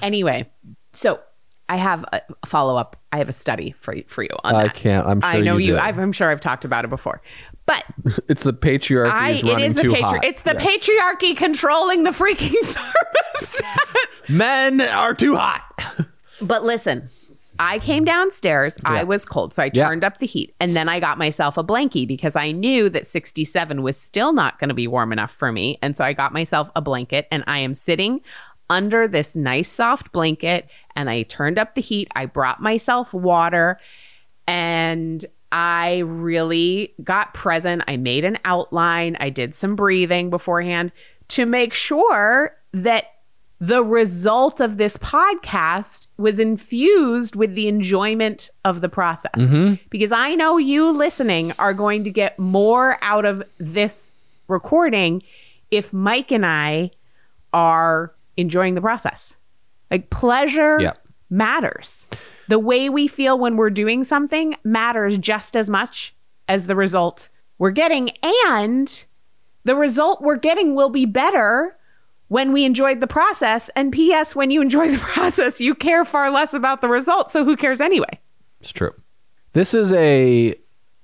[0.01, 0.49] Anyway,
[0.93, 1.19] so
[1.69, 2.95] I have a follow up.
[3.11, 4.75] I have a study for for you on I that.
[4.75, 5.05] can't.
[5.07, 5.77] I'm sure I know you you.
[5.79, 7.21] I've, I'm sure I've talked about it before,
[7.65, 7.83] but
[8.29, 10.19] It's the patriarchy I is it is the patri-.
[10.23, 10.61] It's the Yeah.
[10.65, 14.29] patriarchy controlling the freaking thermostats.
[14.29, 15.61] Men are too hot.
[16.41, 17.09] But listen,
[17.59, 18.77] I came downstairs.
[18.83, 18.91] Yeah.
[18.91, 19.87] I was cold, so I Yeah.
[19.87, 23.07] turned up the heat, and then I got myself a blankie because I knew that
[23.07, 26.33] 67 was still not going to be warm enough for me, and so I got
[26.33, 28.21] myself a blanket, and I am sitting
[28.69, 32.09] under this nice soft blanket, and I turned up the heat.
[32.15, 33.79] I brought myself water,
[34.47, 37.83] and I really got present.
[37.87, 39.17] I made an outline.
[39.19, 40.91] I did some breathing beforehand
[41.29, 43.13] to make sure that
[43.59, 49.31] the result of this podcast was infused with the enjoyment of the process.
[49.35, 49.75] Mm-hmm.
[49.89, 54.11] Because I know you listening are going to get more out of this
[54.47, 55.23] recording
[55.71, 56.91] if Mike and I
[57.51, 59.35] are enjoying the process.
[59.91, 60.93] Like pleasure Yeah.
[61.29, 62.07] matters.
[62.47, 66.15] The way we feel when we're doing something matters just as much
[66.47, 68.11] as the result we're getting.
[68.47, 69.03] And
[69.63, 71.75] the result we're getting will be better
[72.29, 73.69] when we enjoyed the process.
[73.75, 77.31] And P.S., when you enjoy the process, you care far less about the result.
[77.31, 78.19] So who cares anyway?
[78.61, 78.93] It's true.
[79.53, 80.55] This is a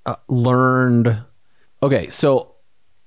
[0.06, 1.22] uh, learned.
[1.82, 2.53] Okay, so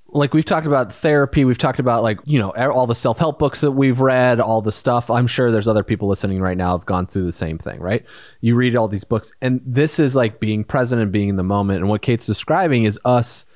[0.08, 3.38] like we've talked about therapy, we've talked about like you know all the self help
[3.38, 5.10] books that we've read, all the stuff.
[5.10, 8.04] I'm sure there's other people listening right now have gone through the same thing, right?
[8.40, 11.42] You read all these books, and this is like being present and being in the
[11.42, 11.80] moment.
[11.80, 13.46] And what Kate's describing is us,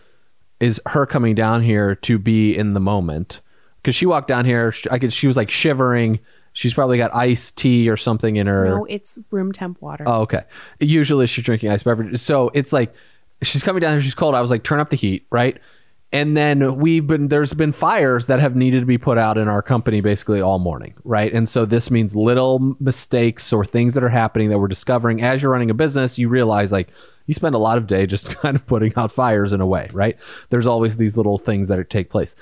[0.59, 3.41] is her coming down here to be in the moment
[3.77, 4.75] because she walked down here.
[4.91, 5.13] I could.
[5.13, 6.21] She was like shivering.
[6.53, 8.65] She's probably got iced tea or something in her.
[8.65, 10.05] No, it's room temp water.
[10.07, 10.43] Oh, okay.
[10.81, 12.23] Usually she's drinking ice beverages.
[12.23, 12.93] So it's like
[13.43, 14.35] she's coming down here, she's cold.
[14.35, 15.59] I was like, turn up the heat, right?
[16.13, 19.47] And then we've been there's been fires that have needed to be put out in
[19.47, 21.33] our company basically all morning, right?
[21.33, 25.41] And so this means little mistakes or things that are happening that we're discovering as
[25.41, 26.89] you're running a business, you realize like
[27.27, 29.89] you spend a lot of day just kind of putting out fires in a way,
[29.93, 30.17] right?
[30.49, 32.35] There's always these little things that take place.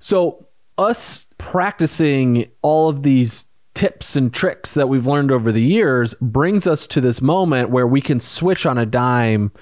[0.00, 0.46] So
[0.76, 3.44] us practicing all of these
[3.74, 7.86] tips and tricks that we've learned over the years brings us to this moment where
[7.86, 9.52] we can switch on a dime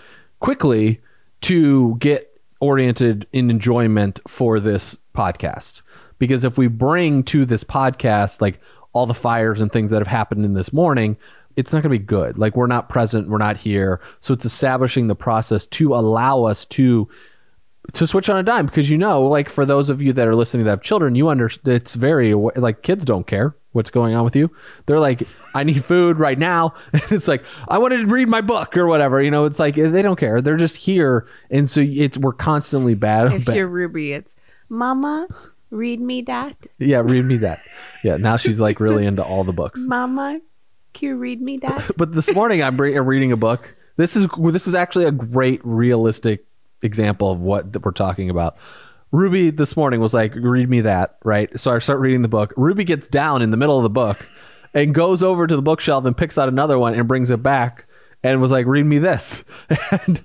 [0.41, 1.01] quickly
[1.43, 2.30] to get
[2.61, 5.83] oriented in enjoyment for this podcast.
[6.19, 8.61] Because if we bring to this podcast like
[8.93, 11.17] all the fires and things that have happened in this morning,
[11.57, 12.39] it's not going to be good.
[12.39, 14.01] Like we're not present, we're not here.
[14.21, 17.09] So it's establishing the process to allow us to
[17.95, 20.37] to switch on a dime because you know like for those of you that are
[20.37, 24.25] listening that have children you understand it's very like kids don't care what's going on
[24.25, 24.51] with you
[24.87, 25.23] they're like
[25.55, 29.23] i need food right now it's like i wanted to read my book or whatever
[29.23, 32.33] you know it's like eh, they don't care they're just here and so it's we're
[32.33, 34.35] constantly bad, if you're Ruby, it's
[34.69, 35.29] Mama,
[35.71, 36.57] read me that.
[36.79, 37.61] yeah read me that
[38.03, 40.41] yeah now she's like really into all the books Mama,
[40.93, 41.91] can you read me that?
[41.97, 43.75] but this morning I'm re- reading a book.
[43.97, 46.45] This is this is actually a great realistic
[46.83, 48.57] example of what that we're talking about.
[49.13, 51.51] Ruby this morning was like, "Read me that," right?
[51.59, 52.53] So I start reading the book.
[52.57, 54.29] Ruby gets down in the middle of the book
[54.73, 57.87] and goes over to the bookshelf and picks out another one and brings it back
[58.23, 59.45] and was like, "Read me this."
[59.91, 60.23] And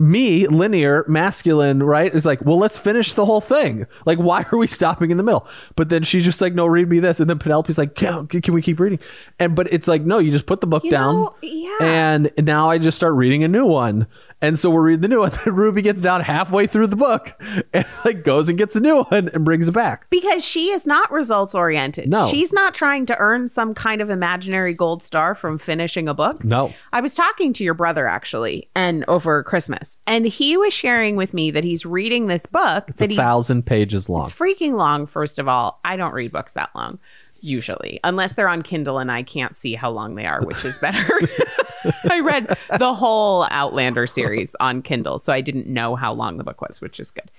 [0.00, 2.12] me, linear, masculine, right?
[2.12, 3.86] Is like, well, let's finish the whole thing.
[4.04, 5.46] Like, why are we stopping in the middle?
[5.76, 7.20] But then she's just like, no, read me this.
[7.20, 8.98] And then Penelope's like, can, can we keep reading?
[9.38, 11.14] And but it's like, no, you just put the book You down.
[11.14, 11.76] know, yeah.
[11.80, 14.08] And now I just start reading a new one.
[14.42, 15.32] And so we're reading the new one.
[15.44, 17.32] Then Ruby gets down halfway through the book
[17.72, 20.08] and like goes and gets a new one and brings it back.
[20.10, 22.08] Because she is not results oriented.
[22.10, 22.26] No.
[22.26, 26.44] She's not trying to earn some kind of imaginary gold star from finishing a book.
[26.44, 26.72] No.
[26.92, 31.32] I was talking to your brother actually, and over Christmas, and he was sharing with
[31.32, 34.24] me that he's reading this book It's that a he thousand pages long.
[34.26, 35.06] it's freaking long.
[35.06, 36.98] First of all, I don't read books that long
[37.44, 40.78] usually, unless they're on Kindle and I can't see how long they are, which is
[40.78, 41.20] better.
[42.10, 46.44] I read the whole Outlander series on Kindle, so I didn't know how long the
[46.44, 47.30] book was, which is good.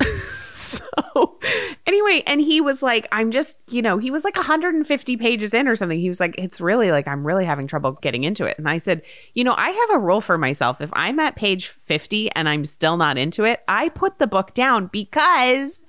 [0.48, 1.38] so
[1.86, 5.68] anyway, and he was like, I'm just, you know, he was like 150 pages in
[5.68, 5.98] or something.
[5.98, 8.58] He was like, it's really like, I'm really having trouble getting into it.
[8.58, 9.02] And I said,
[9.34, 10.80] you know, I have a rule for myself.
[10.80, 14.54] If I'm at page 50 and I'm still not into it, I put the book
[14.54, 15.82] down because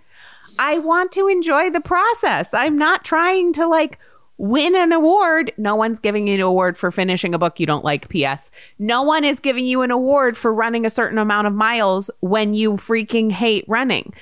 [0.59, 2.49] I want to enjoy the process.
[2.53, 3.99] I'm not trying to like
[4.37, 5.53] win an award.
[5.57, 8.51] No one's giving you an award for finishing a book you don't like, PS.
[8.79, 12.53] No one is giving you an award for running a certain amount of miles when
[12.53, 14.13] you freaking hate running.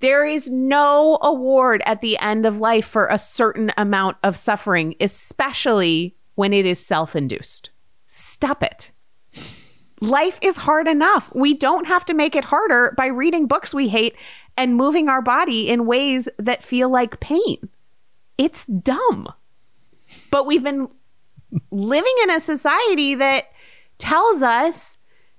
[0.00, 4.94] There is no award at the end of life for a certain amount of suffering,
[5.00, 7.70] especially when it is self induced.
[8.06, 8.92] Stop it.
[10.00, 11.32] Life is hard enough.
[11.34, 14.14] We don't have to make it harder by reading books we hate
[14.56, 17.68] and moving our body in ways that feel like pain.
[18.36, 19.32] It's dumb.
[20.30, 20.88] But we've been
[21.70, 23.50] living in a society that
[23.98, 24.98] tells us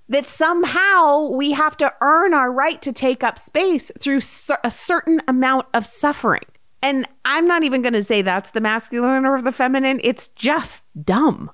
[0.10, 4.20] that somehow we have to earn our right to take up space through
[4.64, 6.45] a certain amount of suffering.
[6.82, 9.99] And I'm not even going to say that's the masculine or the feminine.
[10.03, 11.51] It's just dumb.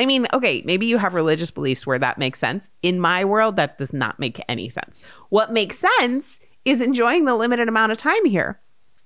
[0.00, 2.68] I mean, okay, maybe you have religious beliefs where that makes sense.
[2.82, 5.00] In my world, that does not make any sense.
[5.28, 8.60] What makes sense is enjoying the limited amount of time here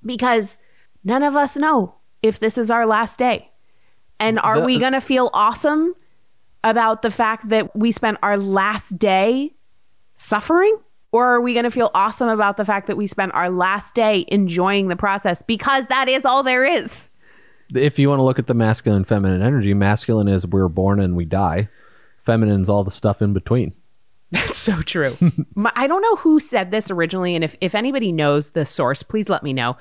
[0.05, 0.57] because
[1.05, 3.51] none of us know if this is our last day.
[4.19, 5.95] And are The- we going to feel awesome
[6.65, 9.55] about the fact that we spent our last day
[10.15, 10.77] suffering?
[11.11, 13.95] Or are we going to feel awesome about the fact that we spent our last
[13.95, 17.08] day enjoying the process because that is all there is?
[17.75, 21.01] If you want to look at the masculine and feminine energy, masculine is we're born
[21.01, 21.69] and we die.
[22.25, 23.75] Feminine's all the stuff in between.
[24.31, 25.17] That's so true.
[25.55, 29.03] my, I don't know who said this originally, and if, if anybody knows the source,
[29.03, 29.77] please let me know.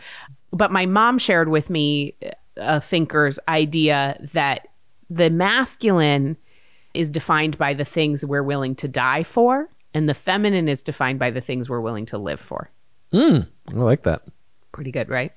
[0.51, 2.15] But my mom shared with me
[2.55, 4.69] a thinker's idea that
[5.09, 6.37] the masculine
[6.93, 11.19] is defined by the things we're willing to die for, and the feminine is defined
[11.19, 12.69] by the things we're willing to live for.
[13.13, 14.23] Mm, I like that.
[14.71, 15.31] Pretty good, right?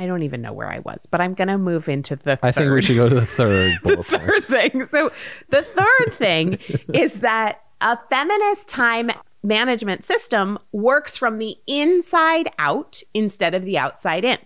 [0.00, 2.52] I don't even know where I was, but I'm going to move into the I
[2.52, 4.22] think we should go to the third bullet point.
[4.22, 4.86] third thing.
[4.86, 5.12] So
[5.50, 6.58] the third thing
[6.94, 9.10] is that a feminist time
[9.42, 14.38] management system works from the inside out instead of the outside in.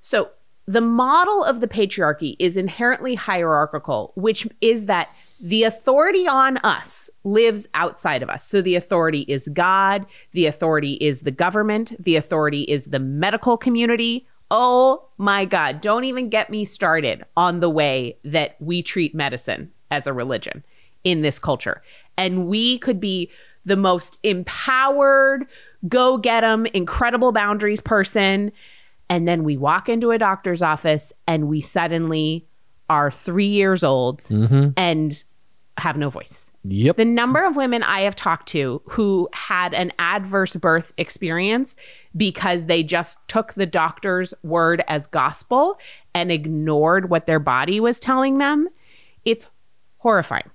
[0.00, 0.30] So
[0.66, 5.08] the model of the patriarchy is inherently hierarchical, which is that
[5.40, 8.46] the authority on us lives outside of us.
[8.46, 13.56] So the authority is God, the authority is the government, the authority is the medical
[13.56, 14.28] community.
[14.56, 19.72] Oh my God, don't even get me started on the way that we treat medicine
[19.90, 20.64] as a religion
[21.02, 21.82] in this culture.
[22.16, 23.32] And we could be
[23.64, 25.48] the most empowered,
[25.88, 28.52] go get 'em, incredible boundaries person.
[29.08, 32.46] And then we walk into a doctor's office and we suddenly
[32.88, 34.68] are three years old mm-hmm.
[34.76, 35.24] and
[35.78, 36.43] have no voice.
[36.64, 36.96] Yep.
[36.96, 41.76] The number of women I have talked to who had an adverse birth experience
[42.16, 45.78] because they just took the doctor's word as gospel
[46.14, 48.68] and ignored what their body was telling them,
[49.26, 49.46] it's
[49.98, 50.50] horrifying.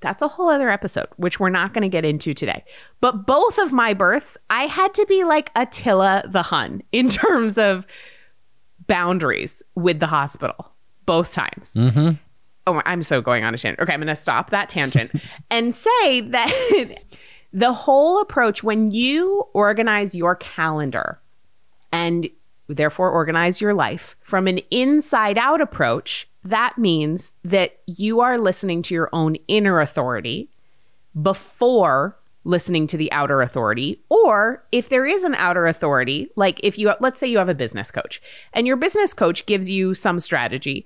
[0.00, 2.64] That's a whole other episode, which we're not going to get into today.
[3.00, 7.58] But both of my births, I had to be like Attila the Hun in terms
[7.58, 7.84] of
[8.86, 10.72] boundaries with the hospital,
[11.06, 11.72] both times.
[11.74, 12.12] Mm-hmm.
[12.66, 13.80] Oh, I'm so going on a tangent.
[13.80, 15.12] Okay, I'm going to stop that tangent
[15.50, 16.96] and say that
[17.52, 21.20] the whole approach when you organize your calendar
[21.92, 22.28] and
[22.68, 28.82] therefore organize your life from an inside out approach, that means that you are listening
[28.82, 30.48] to your own inner authority
[31.20, 36.76] before listening to the outer authority or if there is an outer authority like if
[36.76, 38.20] you let's say you have a business coach
[38.52, 40.84] and your business coach gives you some strategy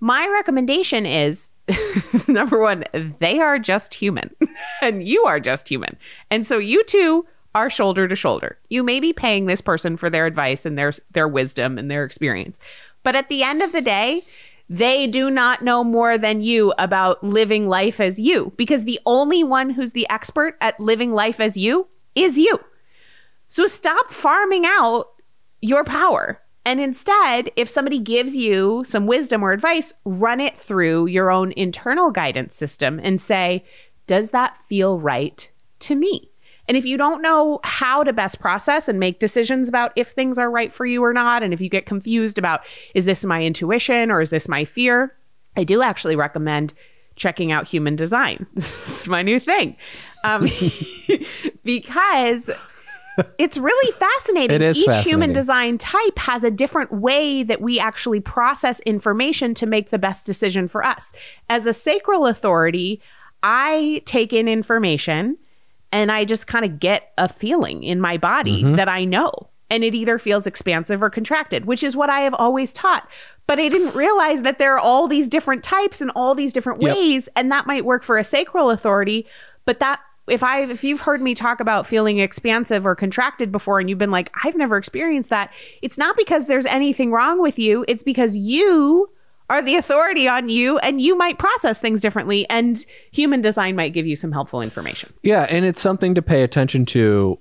[0.00, 1.50] my recommendation is
[2.28, 2.84] number 1
[3.18, 4.34] they are just human.
[4.82, 5.96] And you are just human.
[6.30, 8.58] And so you two are shoulder to shoulder.
[8.68, 12.04] You may be paying this person for their advice and their their wisdom and their
[12.04, 12.58] experience.
[13.02, 14.24] But at the end of the day
[14.68, 18.52] they do not know more than you about living life as you.
[18.56, 22.60] Because the only one who's the expert at living life as you is you.
[23.48, 25.08] So stop farming out
[25.62, 26.40] your power.
[26.68, 31.52] And instead, if somebody gives you some wisdom or advice, run it through your own
[31.52, 33.64] internal guidance system and say,
[34.06, 36.30] does that feel right to me?
[36.68, 40.38] And if you don't know how to best process and make decisions about if things
[40.38, 42.60] are right for you or not, and if you get confused about
[42.94, 45.16] is this my intuition or is this my fear,
[45.56, 46.74] I do actually recommend
[47.16, 48.46] checking out human design.
[48.54, 49.74] this is my new thing.
[50.22, 50.50] Um,
[51.64, 52.50] because
[53.38, 54.54] it's really fascinating.
[54.54, 59.54] It is Each human design type has a different way that we actually process information
[59.54, 61.12] to make the best decision for us.
[61.48, 63.00] As a sacral authority,
[63.42, 65.36] I take in information
[65.92, 68.76] and I just kind of get a feeling in my body Mm-hmm.
[68.76, 69.32] that I know.
[69.70, 73.06] And it either feels expansive or contracted, which is what I have always taught.
[73.46, 76.80] But I didn't realize that there are all these different types and all these different
[76.80, 76.94] Yep.
[76.94, 77.28] ways.
[77.36, 79.26] And that might work for a sacral authority.
[79.66, 80.00] But that,
[80.30, 83.98] if I, if you've heard me talk about feeling expansive or contracted before and you've
[83.98, 85.52] been like, I've never experienced that,
[85.82, 87.84] it's not because there's anything wrong with you.
[87.88, 89.10] It's because you
[89.50, 92.48] are the authority on you and you might process things differently.
[92.50, 95.12] And human design might give you some helpful information.
[95.22, 97.38] Yeah, and it's something to pay attention to,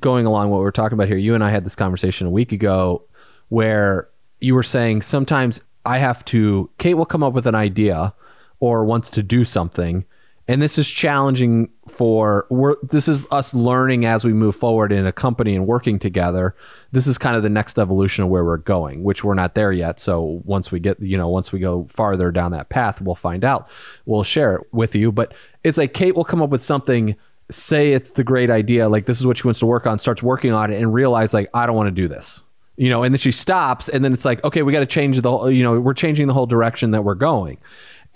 [0.00, 1.16] going along what we're talking about here.
[1.16, 3.04] You and I had this conversation a week ago
[3.50, 4.08] where
[4.40, 8.12] you were saying sometimes I have to Kate will come up with an idea
[8.58, 10.04] or wants to do something
[10.48, 15.06] and this is challenging for we're this is us learning as we move forward in
[15.06, 16.54] a company and working together.
[16.92, 19.72] This is kind of the next evolution of where we're going which we're not there
[19.72, 19.98] yet.
[19.98, 23.44] So once we get you know once we go farther down that path we'll find
[23.44, 23.68] out.
[24.04, 25.10] We'll share it with you.
[25.10, 25.34] But
[25.64, 27.16] it's like kate will come up with something
[27.50, 30.20] say it's the great idea like this is what she wants to work on starts
[30.20, 32.42] working on it and realize like i don't want to do this.
[32.76, 35.20] You know and then she stops and then it's like okay we got to change
[35.20, 37.58] the whole you know we're changing the whole direction that we're going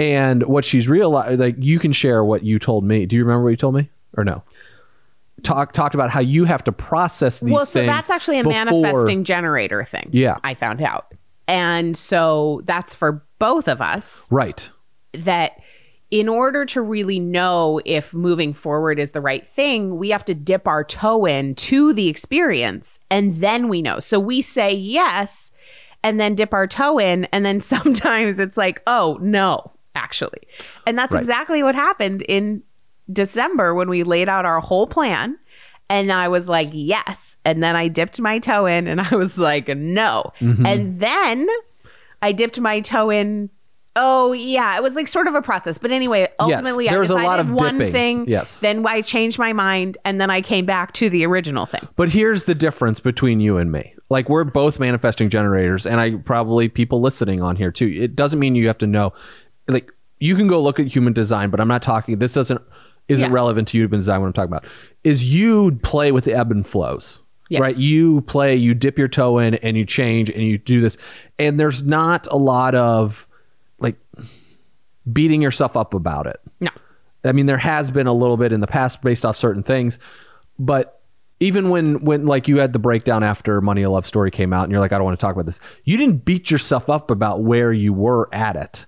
[0.01, 3.45] and what she's realized like you can share what you told me do you remember
[3.45, 4.43] what you told me or no
[5.43, 8.45] talk talked about how you have to process these well, so things that's actually a
[8.45, 10.09] before- manifesting generator thing.
[10.13, 10.39] Yeah.
[10.45, 11.13] I found out.
[11.49, 14.71] And so that's for both of us right
[15.13, 15.61] that
[16.11, 20.35] in order to really know if moving forward is the right thing, we have to
[20.35, 24.01] dip our toe in to the experience and then we know.
[24.01, 25.51] So we say yes.
[26.03, 27.27] and then dip our toe in.
[27.27, 30.41] And then sometimes it's like, oh, no, actually.
[30.87, 31.21] And that's Right.
[31.21, 32.63] exactly what happened in
[33.13, 35.37] December when we laid out our whole plan.
[35.89, 37.37] And I was like, yes.
[37.45, 40.33] And then I dipped my toe in and I was like, no.
[40.41, 40.67] Mm-hmm.
[40.67, 41.49] And then
[42.23, 43.51] I dipped my toe in.
[43.97, 45.77] Oh yeah, it was like sort of a process.
[45.77, 47.93] But anyway, ultimately I there's a decided lot of one dipping.
[47.93, 48.25] thing.
[48.29, 48.61] Yes.
[48.61, 51.89] Then I changed my mind and then I came back to the original thing.
[51.97, 53.93] But here's the difference between you and me.
[54.09, 57.87] Like we're both manifesting generators, and I probably people listening on here too.
[57.89, 59.13] It doesn't mean you have to know.
[59.73, 62.19] Like you can go look at human design, but I'm not talking.
[62.19, 62.61] This doesn't
[63.09, 63.35] isn't Yeah.
[63.35, 64.21] relevant to human design.
[64.21, 64.65] What I'm talking about
[65.03, 67.21] is you play with the ebb and flows.
[67.49, 67.61] Yes.
[67.63, 70.97] Right, you play, you dip your toe in, and you change, and you do this,
[71.37, 73.27] and there's not a lot of
[73.81, 73.97] like
[75.13, 76.39] beating yourself up about it.
[76.61, 76.71] No.
[77.25, 79.99] I mean, there has been a little bit in the past based off certain things,
[80.59, 81.01] but
[81.41, 84.65] even when when like you had the breakdown after Money a Love Story came out,
[84.65, 85.59] and you're like, I don't want to talk about this.
[85.85, 88.87] You didn't beat yourself up about where you were at it.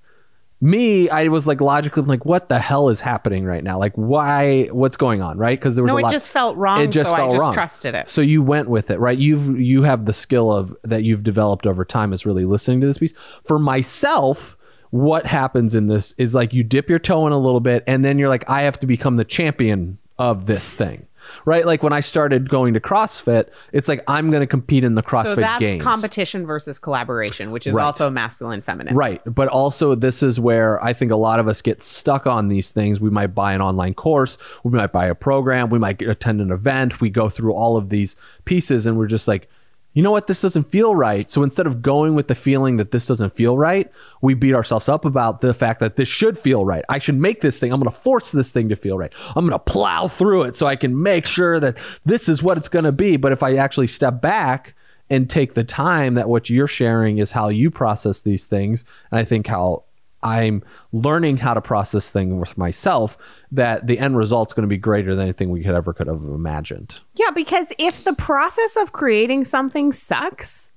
[0.63, 3.79] Me, I was like logically I'm like, what the hell is happening right now?
[3.81, 4.67] Like, why?
[4.67, 5.37] What's going on?
[5.37, 5.59] Right?
[5.59, 6.13] Because there was No, it lot.
[6.13, 8.09] just felt wrong, It so I just trusted it.
[8.09, 9.19] So you went with it, right?
[9.19, 12.87] You've you have the skill of that you've developed over time is really listening to
[12.87, 13.13] this piece.
[13.45, 14.57] For myself,
[14.91, 18.05] what happens in this is like you dip your toe in a little bit, and
[18.05, 21.09] then you're like, I have to become the champion of this thing.
[21.45, 24.95] Right, like when I started going to CrossFit, it's like I'm going to compete in
[24.95, 25.83] the CrossFit So that's games.
[25.83, 27.85] competition versus collaboration, which is Right.
[27.85, 28.95] also masculine feminine.
[28.95, 29.20] Right.
[29.24, 32.70] But also, this is where I think a lot of us get stuck on these
[32.70, 33.01] things.
[33.01, 36.51] We might buy an online course, we might buy a program, we might attend an
[36.51, 39.49] event, we go through all of these pieces, and we're just like,
[39.95, 41.30] you know what, this doesn't feel right.
[41.30, 43.90] So instead of going with the feeling that this doesn't feel right,
[44.20, 46.84] we beat ourselves up about the fact that this should feel right.
[46.88, 49.12] I should make this thing, I'm going to force this thing to feel right.
[49.36, 52.57] I'm going to plow through it so I can make sure that this is what
[52.57, 53.16] it's going to be.
[53.16, 54.74] But if I actually step back,
[55.11, 59.20] and take the time that what you're sharing is how you process these things and
[59.20, 59.82] i think how
[60.23, 60.62] i'm
[60.93, 63.16] learning how to process things with myself
[63.51, 66.23] that the end result's going to be greater than anything we could ever could have
[66.23, 70.70] imagined Yeah, because if the process of creating something sucks,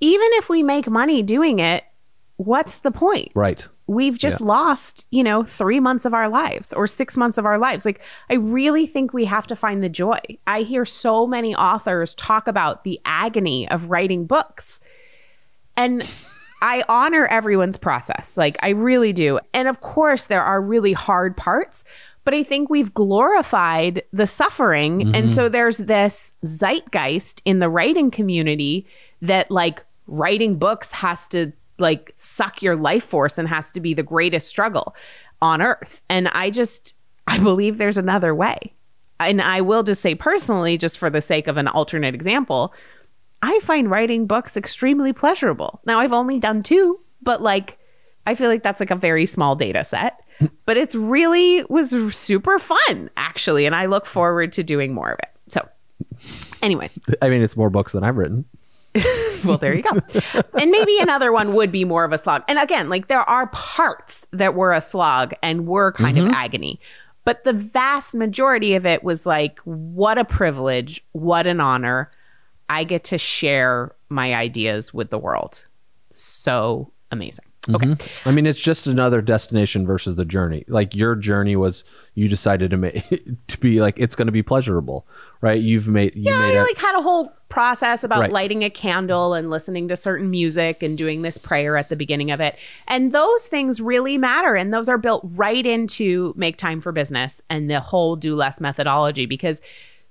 [0.00, 1.84] even if we make money doing it,
[2.36, 3.30] what's the point?
[3.34, 7.44] right We've just lost, you know, three months of our lives or six months of
[7.44, 7.84] our lives.
[7.84, 10.18] Like, I really think we have to find the joy.
[10.46, 14.80] I hear so many authors talk about the agony of writing books.
[15.76, 16.08] And
[16.62, 18.36] I honor everyone's process.
[18.36, 19.40] Like, I really do.
[19.52, 21.84] And of course, there are really hard parts,
[22.24, 25.14] but I think we've glorified the suffering.
[25.14, 25.52] And so mm-hmm.
[25.52, 28.86] there's this zeitgeist in the writing community
[29.20, 33.92] that, like, writing books has to, like, suck your life force and has to be
[33.92, 34.94] the greatest struggle
[35.40, 36.00] on earth.
[36.08, 36.94] And I just,
[37.26, 38.72] I believe there's another way.
[39.18, 42.72] And I will just say personally, just for the sake of an alternate example,
[43.42, 45.80] I find writing books extremely pleasurable.
[45.84, 47.78] Now I've only done two, but like
[48.26, 50.18] I feel like that's like a very small data set.
[50.64, 55.18] But it's really was super fun actually, and I look forward to doing more of
[55.20, 55.28] it.
[55.48, 55.68] So
[56.62, 56.90] anyway,
[57.20, 58.44] i mean it's more books than i've written
[59.44, 59.90] well there you go.
[60.60, 62.42] and maybe another one would be more of a slog.
[62.46, 66.34] And again, like there are parts that were a slog and were kind of mm-hmm.
[66.34, 66.78] agony.
[67.24, 72.10] But the vast majority of it was like, what a privilege, what an honor.
[72.72, 75.64] I get to share my ideas with the world.
[76.10, 77.44] So amazing.
[77.68, 77.92] Mm-hmm.
[77.92, 78.10] Okay.
[78.26, 82.72] i mean it's just another destination versus the journey like your journey was you decided
[82.72, 83.08] to make
[83.46, 85.06] to be like it's going to be pleasurable
[85.42, 88.32] right you've made you Yeah, made I a, like had a whole process about Right.
[88.32, 92.32] lighting a candle and listening to certain music and doing this prayer at the beginning
[92.32, 92.56] of it.
[92.88, 94.56] And those things really matter.
[94.56, 98.58] And those are built right into Make Time for Business and the whole Do Less
[98.60, 99.60] methodology because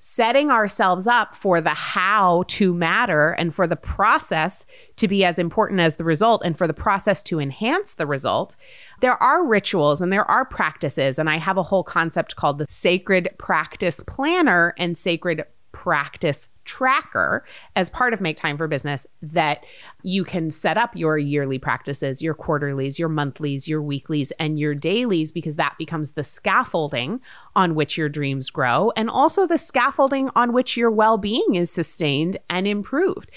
[0.03, 5.37] setting ourselves up for the how to matter and for the process to be as
[5.37, 8.55] important as the result and for the process to enhance the result,
[9.01, 11.19] there are rituals and there are practices.
[11.19, 17.45] And I have a whole concept called the Sacred Practice Planner and Sacred Practice Tracker
[17.75, 19.65] as part of Make Time for Business that
[20.03, 24.75] you can set up your yearly practices, your quarterlies, your monthlies, your weeklies, and your
[24.75, 27.19] dailies because that becomes the scaffolding
[27.55, 31.71] on which your dreams grow and also the scaffolding on which your well being is
[31.71, 33.31] sustained and improved.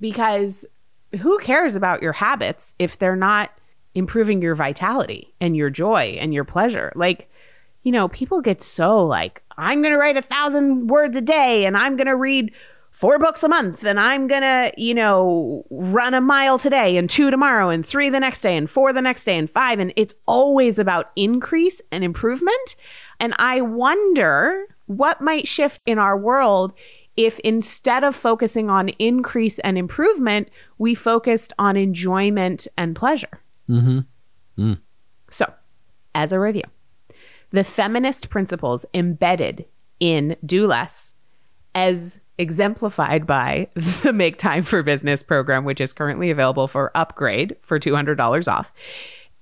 [0.00, 0.64] Because
[1.20, 3.50] who cares about your habits if they're not
[3.94, 6.92] improving your vitality and your joy and your pleasure?
[6.94, 7.30] Like,
[7.82, 11.64] you know, people get so like, I'm going to write a thousand words a day
[11.64, 12.52] and I'm going to read
[12.90, 17.08] four books a month and I'm going to, you know, run a mile today and
[17.08, 19.78] two tomorrow and three the next day and four the next day and five.
[19.78, 22.76] And it's always about increase and improvement.
[23.20, 26.74] And I wonder what might shift in our world
[27.16, 30.48] if instead of focusing on increase and improvement,
[30.78, 33.40] we focused on enjoyment and pleasure.
[33.68, 34.74] Mm-hmm.
[35.28, 35.52] So,
[36.14, 36.62] as a review,
[37.50, 39.64] the feminist principles embedded
[40.00, 41.14] in Do Less,
[41.74, 43.68] as exemplified by
[44.02, 48.72] the Make Time for Business program, which is currently available for upgrade for $200 off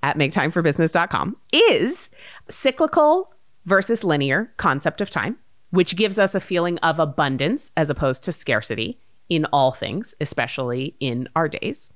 [0.03, 2.09] at maketimeforbusiness.com, is
[2.49, 3.33] cyclical
[3.65, 5.37] versus linear concept of time,
[5.71, 8.99] which gives us a feeling of abundance as opposed to scarcity
[9.29, 11.91] in all things, especially in our days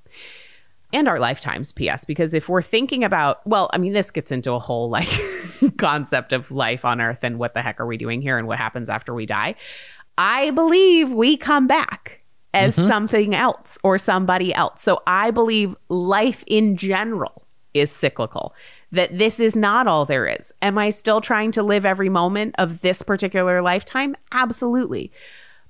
[0.92, 4.52] and our lifetimes ps because if we're thinking about well i mean this gets into
[4.52, 5.08] a whole like
[5.78, 8.58] concept of life on earth and what the heck are we doing here and what
[8.58, 9.54] happens after we die
[10.18, 12.22] i believe we come back
[12.54, 12.86] as mm-hmm.
[12.86, 14.82] something else or somebody else.
[14.82, 18.54] So i believe life in general is cyclical
[18.90, 20.52] that this is not all there is.
[20.60, 24.14] Am i still trying to live every moment of this particular lifetime?
[24.32, 25.12] Absolutely.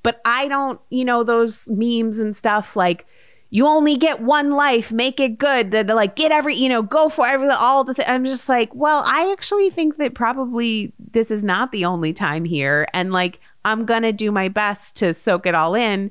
[0.03, 3.07] But i don't you know those memes and stuff like
[3.55, 7.09] you only get one life make it good that like get every you know go
[7.11, 11.30] for every all the th- i'm just like well i actually think that probably this
[11.30, 15.44] is not the only time here and like i'm gonna do my best to soak
[15.46, 16.11] it all in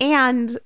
[0.00, 0.58] and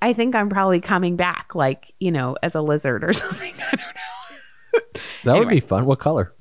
[0.00, 3.70] i think i'm probably coming back like you know as a lizard or something i
[3.70, 4.90] don't know
[5.24, 5.86] That would be fun.
[5.86, 6.32] What color?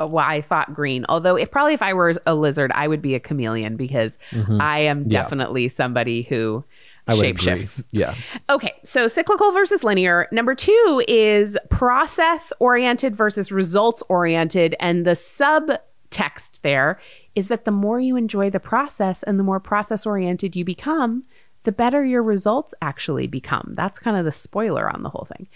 [0.00, 1.04] Uh, well, I thought green.
[1.08, 4.80] Although, if probably if I were a lizard, I would be a chameleon because I
[4.80, 5.10] am Mm-hmm.
[5.10, 5.22] Yeah.
[5.22, 6.64] definitely somebody who
[7.06, 7.46] I would agree.
[7.46, 7.84] shapeshifts.
[7.90, 8.14] Yeah.
[8.48, 10.26] Okay, so cyclical versus linear.
[10.32, 14.74] Number two is process oriented versus results oriented.
[14.80, 16.98] And the subtext there
[17.34, 21.24] is that the more you enjoy the process and the more process oriented you become,
[21.64, 23.72] the better your results actually become.
[23.74, 25.48] That's kind of the spoiler on the whole thing.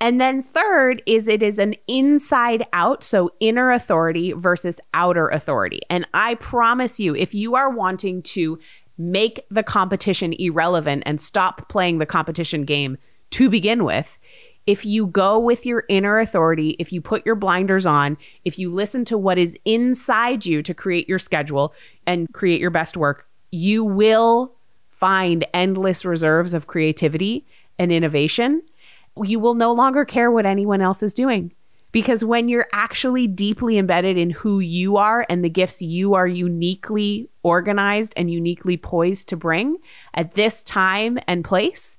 [0.00, 5.80] And then third is it is an inside out, so inner authority versus outer authority.
[5.88, 8.58] And I promise you, if you are wanting to
[8.98, 12.98] make the competition irrelevant and stop playing the competition game
[13.30, 14.18] to begin with,
[14.66, 18.70] if you go with your inner authority, if you put your blinders on, if you
[18.70, 21.74] listen to what is inside you to create your schedule
[22.06, 24.54] and create your best work, you will
[24.90, 27.44] find endless reserves of creativity
[27.78, 28.62] and innovation.
[29.20, 31.52] You will no longer care what anyone else is doing.
[31.92, 36.26] Because when you're actually deeply embedded in who you are and the gifts you are
[36.26, 39.76] uniquely organized and uniquely poised to bring
[40.14, 41.98] at this time and place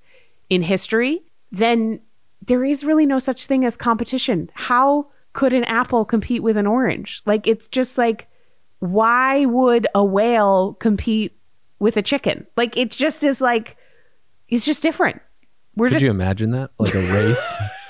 [0.49, 1.21] in history,
[1.51, 1.99] then
[2.45, 4.49] there is really no such thing as competition.
[4.53, 7.21] How could an apple compete with an orange?
[7.25, 8.27] Like, it's just like,
[8.79, 11.37] why would a whale compete
[11.79, 12.47] with a chicken?
[12.57, 13.77] Like, it just is like,
[14.49, 15.21] it's just different.
[15.75, 16.71] We're Could just you imagine that?
[16.77, 17.57] Like a race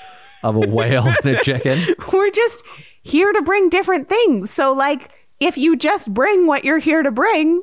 [0.44, 1.80] of a whale and a chicken?
[2.12, 2.62] we're just
[3.02, 4.50] here to bring different things.
[4.50, 7.62] So, like, if you just bring what you're here to bring,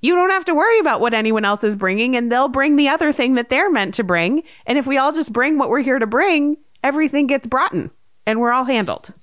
[0.00, 2.88] you don't have to worry about what anyone else is bringing, and they'll bring the
[2.88, 4.42] other thing that they're meant to bring.
[4.66, 7.90] And if we all just bring what we're here to bring, everything gets brought in
[8.26, 9.14] and we're all handled.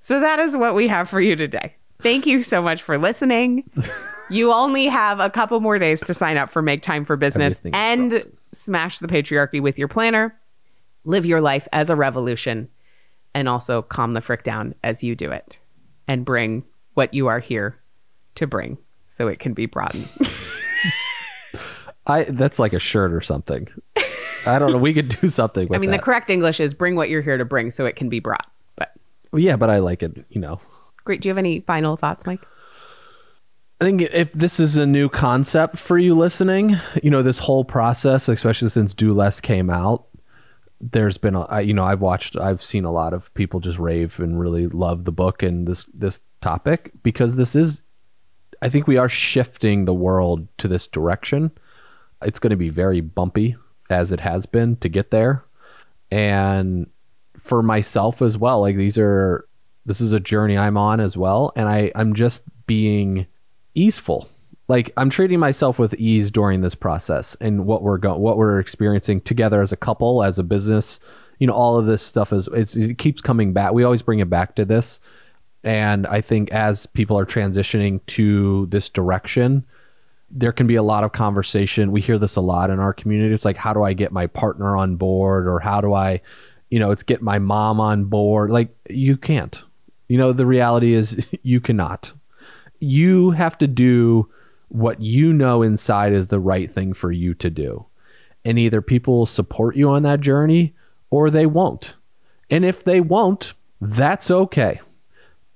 [0.00, 1.74] So, that is what we have for you today.
[2.00, 3.68] Thank you so much for listening.
[4.30, 7.60] you only have a couple more days to sign up for Make Time for Business
[7.72, 10.37] and smash the patriarchy with your planner.
[11.08, 12.68] Live your life as a revolution
[13.34, 15.58] and also calm the frick down as you do it
[16.06, 17.78] and bring what you are here
[18.34, 18.76] to bring
[19.08, 19.96] so it can be brought.
[22.06, 23.68] I that's like a shirt or something.
[24.44, 24.76] I don't know.
[24.76, 27.38] We could do something with I mean, the correct English is bring what you're here
[27.38, 28.46] to bring so it can be brought.
[28.76, 28.92] But
[29.32, 30.60] yeah, but I like it, you know.
[31.04, 31.22] great.
[31.22, 32.44] Do you have any final thoughts, Mike?
[33.80, 37.64] I think if this is a new concept for you listening, you know, this whole
[37.64, 40.07] process, especially since Do Less came out,
[40.80, 44.18] there's been a, you know, I've watched, I've seen a lot of people just rave
[44.20, 47.82] and really love the book and this, this topic because this is,
[48.62, 51.50] I think we are shifting the world to this direction.
[52.22, 53.56] It's going to be very bumpy
[53.90, 55.44] as it has been to get there.
[56.10, 56.88] And
[57.38, 59.46] for myself as well, like these are,
[59.86, 61.52] this is a journey I'm on as well.
[61.56, 63.26] And I, I'm just being
[63.74, 64.28] easeful.
[64.68, 68.60] Like I'm treating myself with ease during this process and what we're going, what we're
[68.60, 71.00] experiencing together as a couple, as a business.
[71.38, 73.72] You know, all of this stuff is it keeps coming back.
[73.72, 75.00] We always bring it back to this,
[75.64, 79.64] and I think as people are transitioning to this direction,
[80.30, 81.92] there can be a lot of conversation.
[81.92, 83.32] We hear this a lot in our community.
[83.32, 86.20] It's like, how do I get my partner on board, or how do I,
[86.70, 88.50] you know, it's get my mom on board.
[88.50, 89.62] Like you can't.
[90.08, 92.12] You know, the reality is you cannot
[92.80, 94.28] you have to do
[94.68, 97.86] what you know inside is the right thing for you to do.
[98.44, 100.74] And either people will support you on that journey
[101.10, 101.96] or they won't.
[102.50, 104.80] And if they won't, that's okay.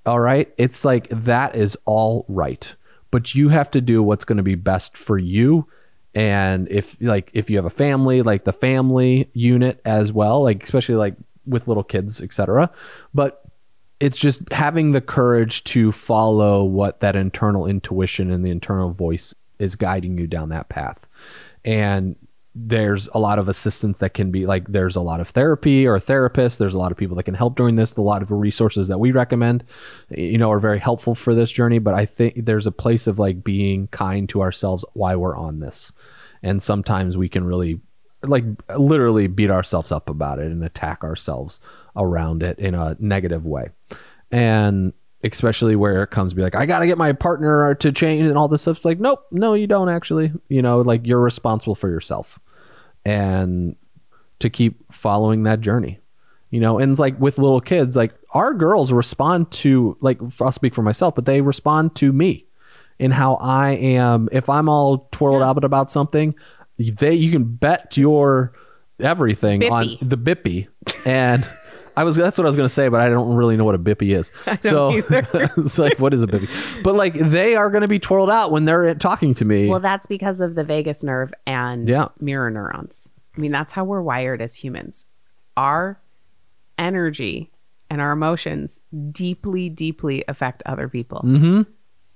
[0.05, 0.53] All right.
[0.59, 2.75] It's like that is all right.
[3.11, 5.69] But you have to do what's going to be best for you
[6.15, 10.63] And if like if you have a family, like the family unit as well, like
[10.63, 11.15] especially like
[11.47, 12.71] with little kids, etc.
[13.15, 13.42] But
[14.03, 19.33] it's just having the courage to follow what that internal intuition and the internal voice
[19.61, 21.07] is guiding you down that path.
[21.65, 22.17] And
[22.53, 25.99] there's a lot of assistance that can be like there's a lot of therapy or
[25.99, 28.89] therapists there's a lot of people that can help during this a lot of resources
[28.89, 29.65] that we recommend
[30.11, 33.19] you know are very helpful for this journey but i think there's a place of
[33.19, 35.93] like being kind to ourselves while we're on this
[36.43, 37.81] and sometimes we can really
[38.23, 38.45] like
[38.77, 41.61] literally beat ourselves up about it and attack ourselves
[41.97, 43.69] around it in a negative way.
[44.31, 44.93] And
[45.25, 48.37] especially where it comes to be like i gotta get my partner to change and
[48.37, 48.79] all this stuff.
[48.79, 50.33] It's like nope no you don't actually.
[50.49, 52.39] You know like you're responsible for yourself
[53.05, 53.77] and
[54.41, 55.99] to keep following that journey
[56.51, 56.79] you know?
[56.79, 60.83] And it's like with little kids like our girls respond to like i'll speak for
[60.83, 62.47] myself but they respond to me
[62.99, 64.29] in how i am.
[64.33, 66.35] If i'm all twirled out about something
[66.79, 68.53] they you can bet your
[69.01, 69.71] everything Bippy.
[69.71, 70.69] on the bippy
[71.05, 71.47] and
[71.97, 73.75] I was that's what I was going to say, but I don't really know what
[73.75, 74.33] a bippy is.
[74.63, 74.93] so
[75.63, 76.49] it's like, what is a bippy?
[76.83, 79.69] But like, they are going to be twirled out when they're talking to me.
[79.69, 82.09] Well, that's because of the vagus nerve and Yeah.
[82.19, 83.11] mirror neurons.
[83.37, 85.07] I mean, that's how we're wired as humans.
[85.57, 86.01] Our
[86.79, 87.51] energy
[87.91, 91.21] and our emotions deeply, deeply affect other people.
[91.25, 91.63] mm-hmm.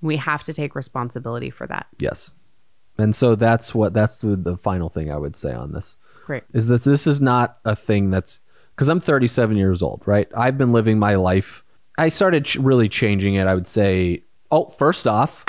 [0.02, 1.86] We have to take responsibility for that.
[1.98, 2.32] Yes,
[2.98, 6.44] and so that's what that's the, the final thing I would say on this Great.
[6.52, 8.40] is that this is not a thing that's
[8.74, 10.28] because I'm 37 years old, right?
[10.36, 11.64] I've been living my life.
[11.96, 13.46] I started ch- really changing it.
[13.46, 15.44] I would say, oh, first off,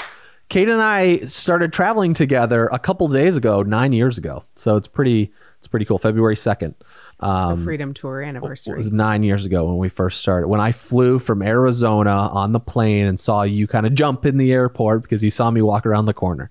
[0.50, 4.46] Kate and I started traveling together a couple days ago, nine years ago.
[4.56, 5.98] So it's pretty, it's pretty cool.
[5.98, 6.74] February 2nd.
[7.20, 8.72] The Freedom Tour anniversary.
[8.72, 10.48] Um, It was nine years ago when we first started.
[10.48, 14.38] When I flew from Arizona on the plane and saw you kind of jump in
[14.38, 16.50] the airport because you saw me walk around the corner,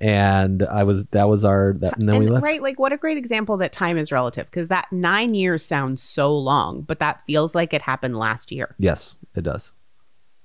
[0.00, 2.42] and I was that was our that, and then we left.
[2.42, 6.02] right, like what a great example that time is relative because that nine years sounds
[6.02, 8.74] so long, but that feels like it happened last year.
[8.78, 9.72] Yes, it does.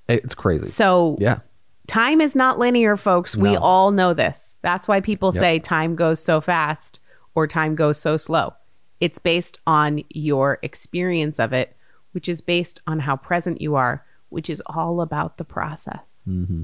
[0.08, 0.66] It's crazy.
[0.66, 1.40] So Yeah,
[1.88, 3.36] time is not linear, folks.
[3.36, 3.60] We No.
[3.60, 4.56] all know this.
[4.62, 5.42] That's why people Yep.
[5.42, 7.00] say time goes so fast
[7.36, 8.54] or time goes so slow.
[9.00, 11.76] It's based on your experience of it,
[12.12, 16.04] which is based on how present you are, which is all about the process.
[16.26, 16.64] hmm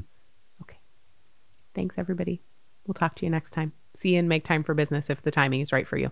[0.62, 0.80] Okay.
[1.76, 2.42] Thanks, everybody.
[2.86, 3.74] We'll talk to you next time.
[3.96, 6.12] See you and make time for business if the timing is right for you.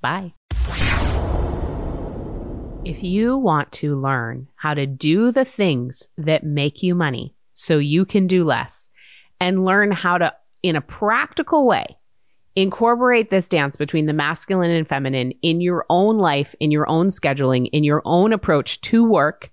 [0.00, 0.34] Bye.
[2.84, 7.78] If you want to learn how to do the things that make you money so
[7.78, 8.88] you can do less
[9.40, 10.32] and learn how to,
[10.62, 11.96] in a practical way,
[12.56, 17.08] incorporate this dance between the masculine and feminine in your own life, in your own
[17.08, 19.50] scheduling, in your own approach to work,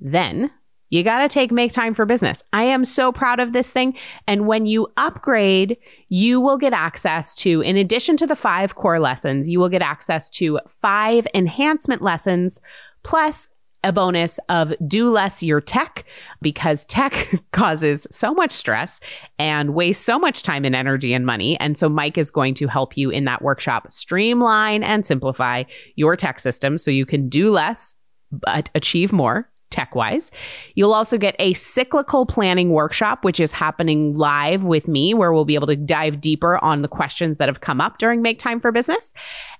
[0.00, 0.50] then
[0.90, 2.42] you got to take make time for business.
[2.52, 3.94] I am so proud of this thing.
[4.26, 5.76] And when you upgrade,
[6.08, 9.82] you will get access to, in addition to the five core lessons, you will get
[9.82, 12.60] access to five enhancement lessons
[13.02, 13.48] plus
[13.84, 16.04] a bonus of do less your tech
[16.42, 19.00] because tech causes so much stress
[19.38, 21.58] and wastes so much time and energy and money.
[21.60, 25.64] And so Mike is going to help you in that workshop streamline and simplify
[25.96, 27.94] your tech system so you can do less
[28.30, 30.30] but achieve more tech wise.
[30.74, 35.44] You'll also get a cyclical planning workshop, which is happening live with me, where we'll
[35.44, 38.60] be able to dive deeper on the questions that have come up during Make Time
[38.60, 39.12] for Business.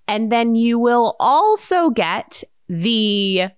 [0.06, 3.48] And then you will also get the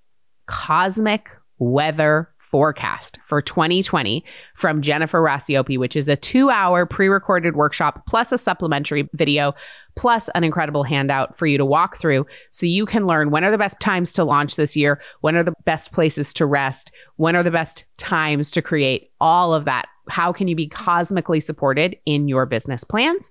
[0.51, 1.31] cosmic
[1.61, 4.25] weather forecast for 2020
[4.57, 9.55] from Jennifer Racioppi, which is a two hour pre recorded workshop plus a supplementary video
[9.97, 13.53] plus an incredible handout for you to walk through so you can learn when are
[13.53, 17.37] the best times to launch this year, when are the best places to rest, when
[17.37, 19.87] are the best times to create all of that.
[20.09, 23.31] How can you be cosmically supported in your business plans?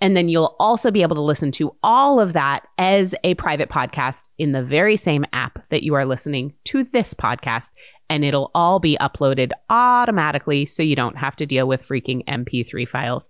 [0.00, 3.68] And then you'll also be able to listen to all of that as a private
[3.68, 7.70] podcast in the very same app that you are listening to this podcast.
[8.08, 12.88] And it'll all be uploaded automatically so you don't have to deal with freaking MP3
[12.88, 13.28] files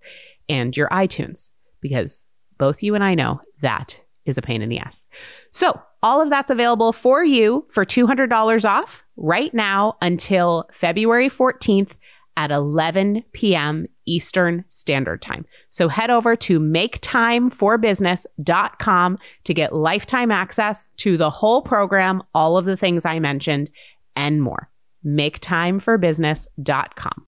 [0.49, 1.51] and your iTunes
[1.81, 2.25] because
[2.57, 5.07] both you and I know that is a pain in the ass.
[5.51, 11.91] So, all of that's available for you for $200 off right now until February 14th
[12.37, 13.87] at 11 p.m.
[14.05, 15.45] Eastern Standard Time.
[15.69, 22.65] So head over to maketimeforbusiness.com to get lifetime access to the whole program, all of
[22.65, 23.69] the things I mentioned,
[24.15, 24.71] and more.
[25.05, 27.27] Maketimeforbusiness.com.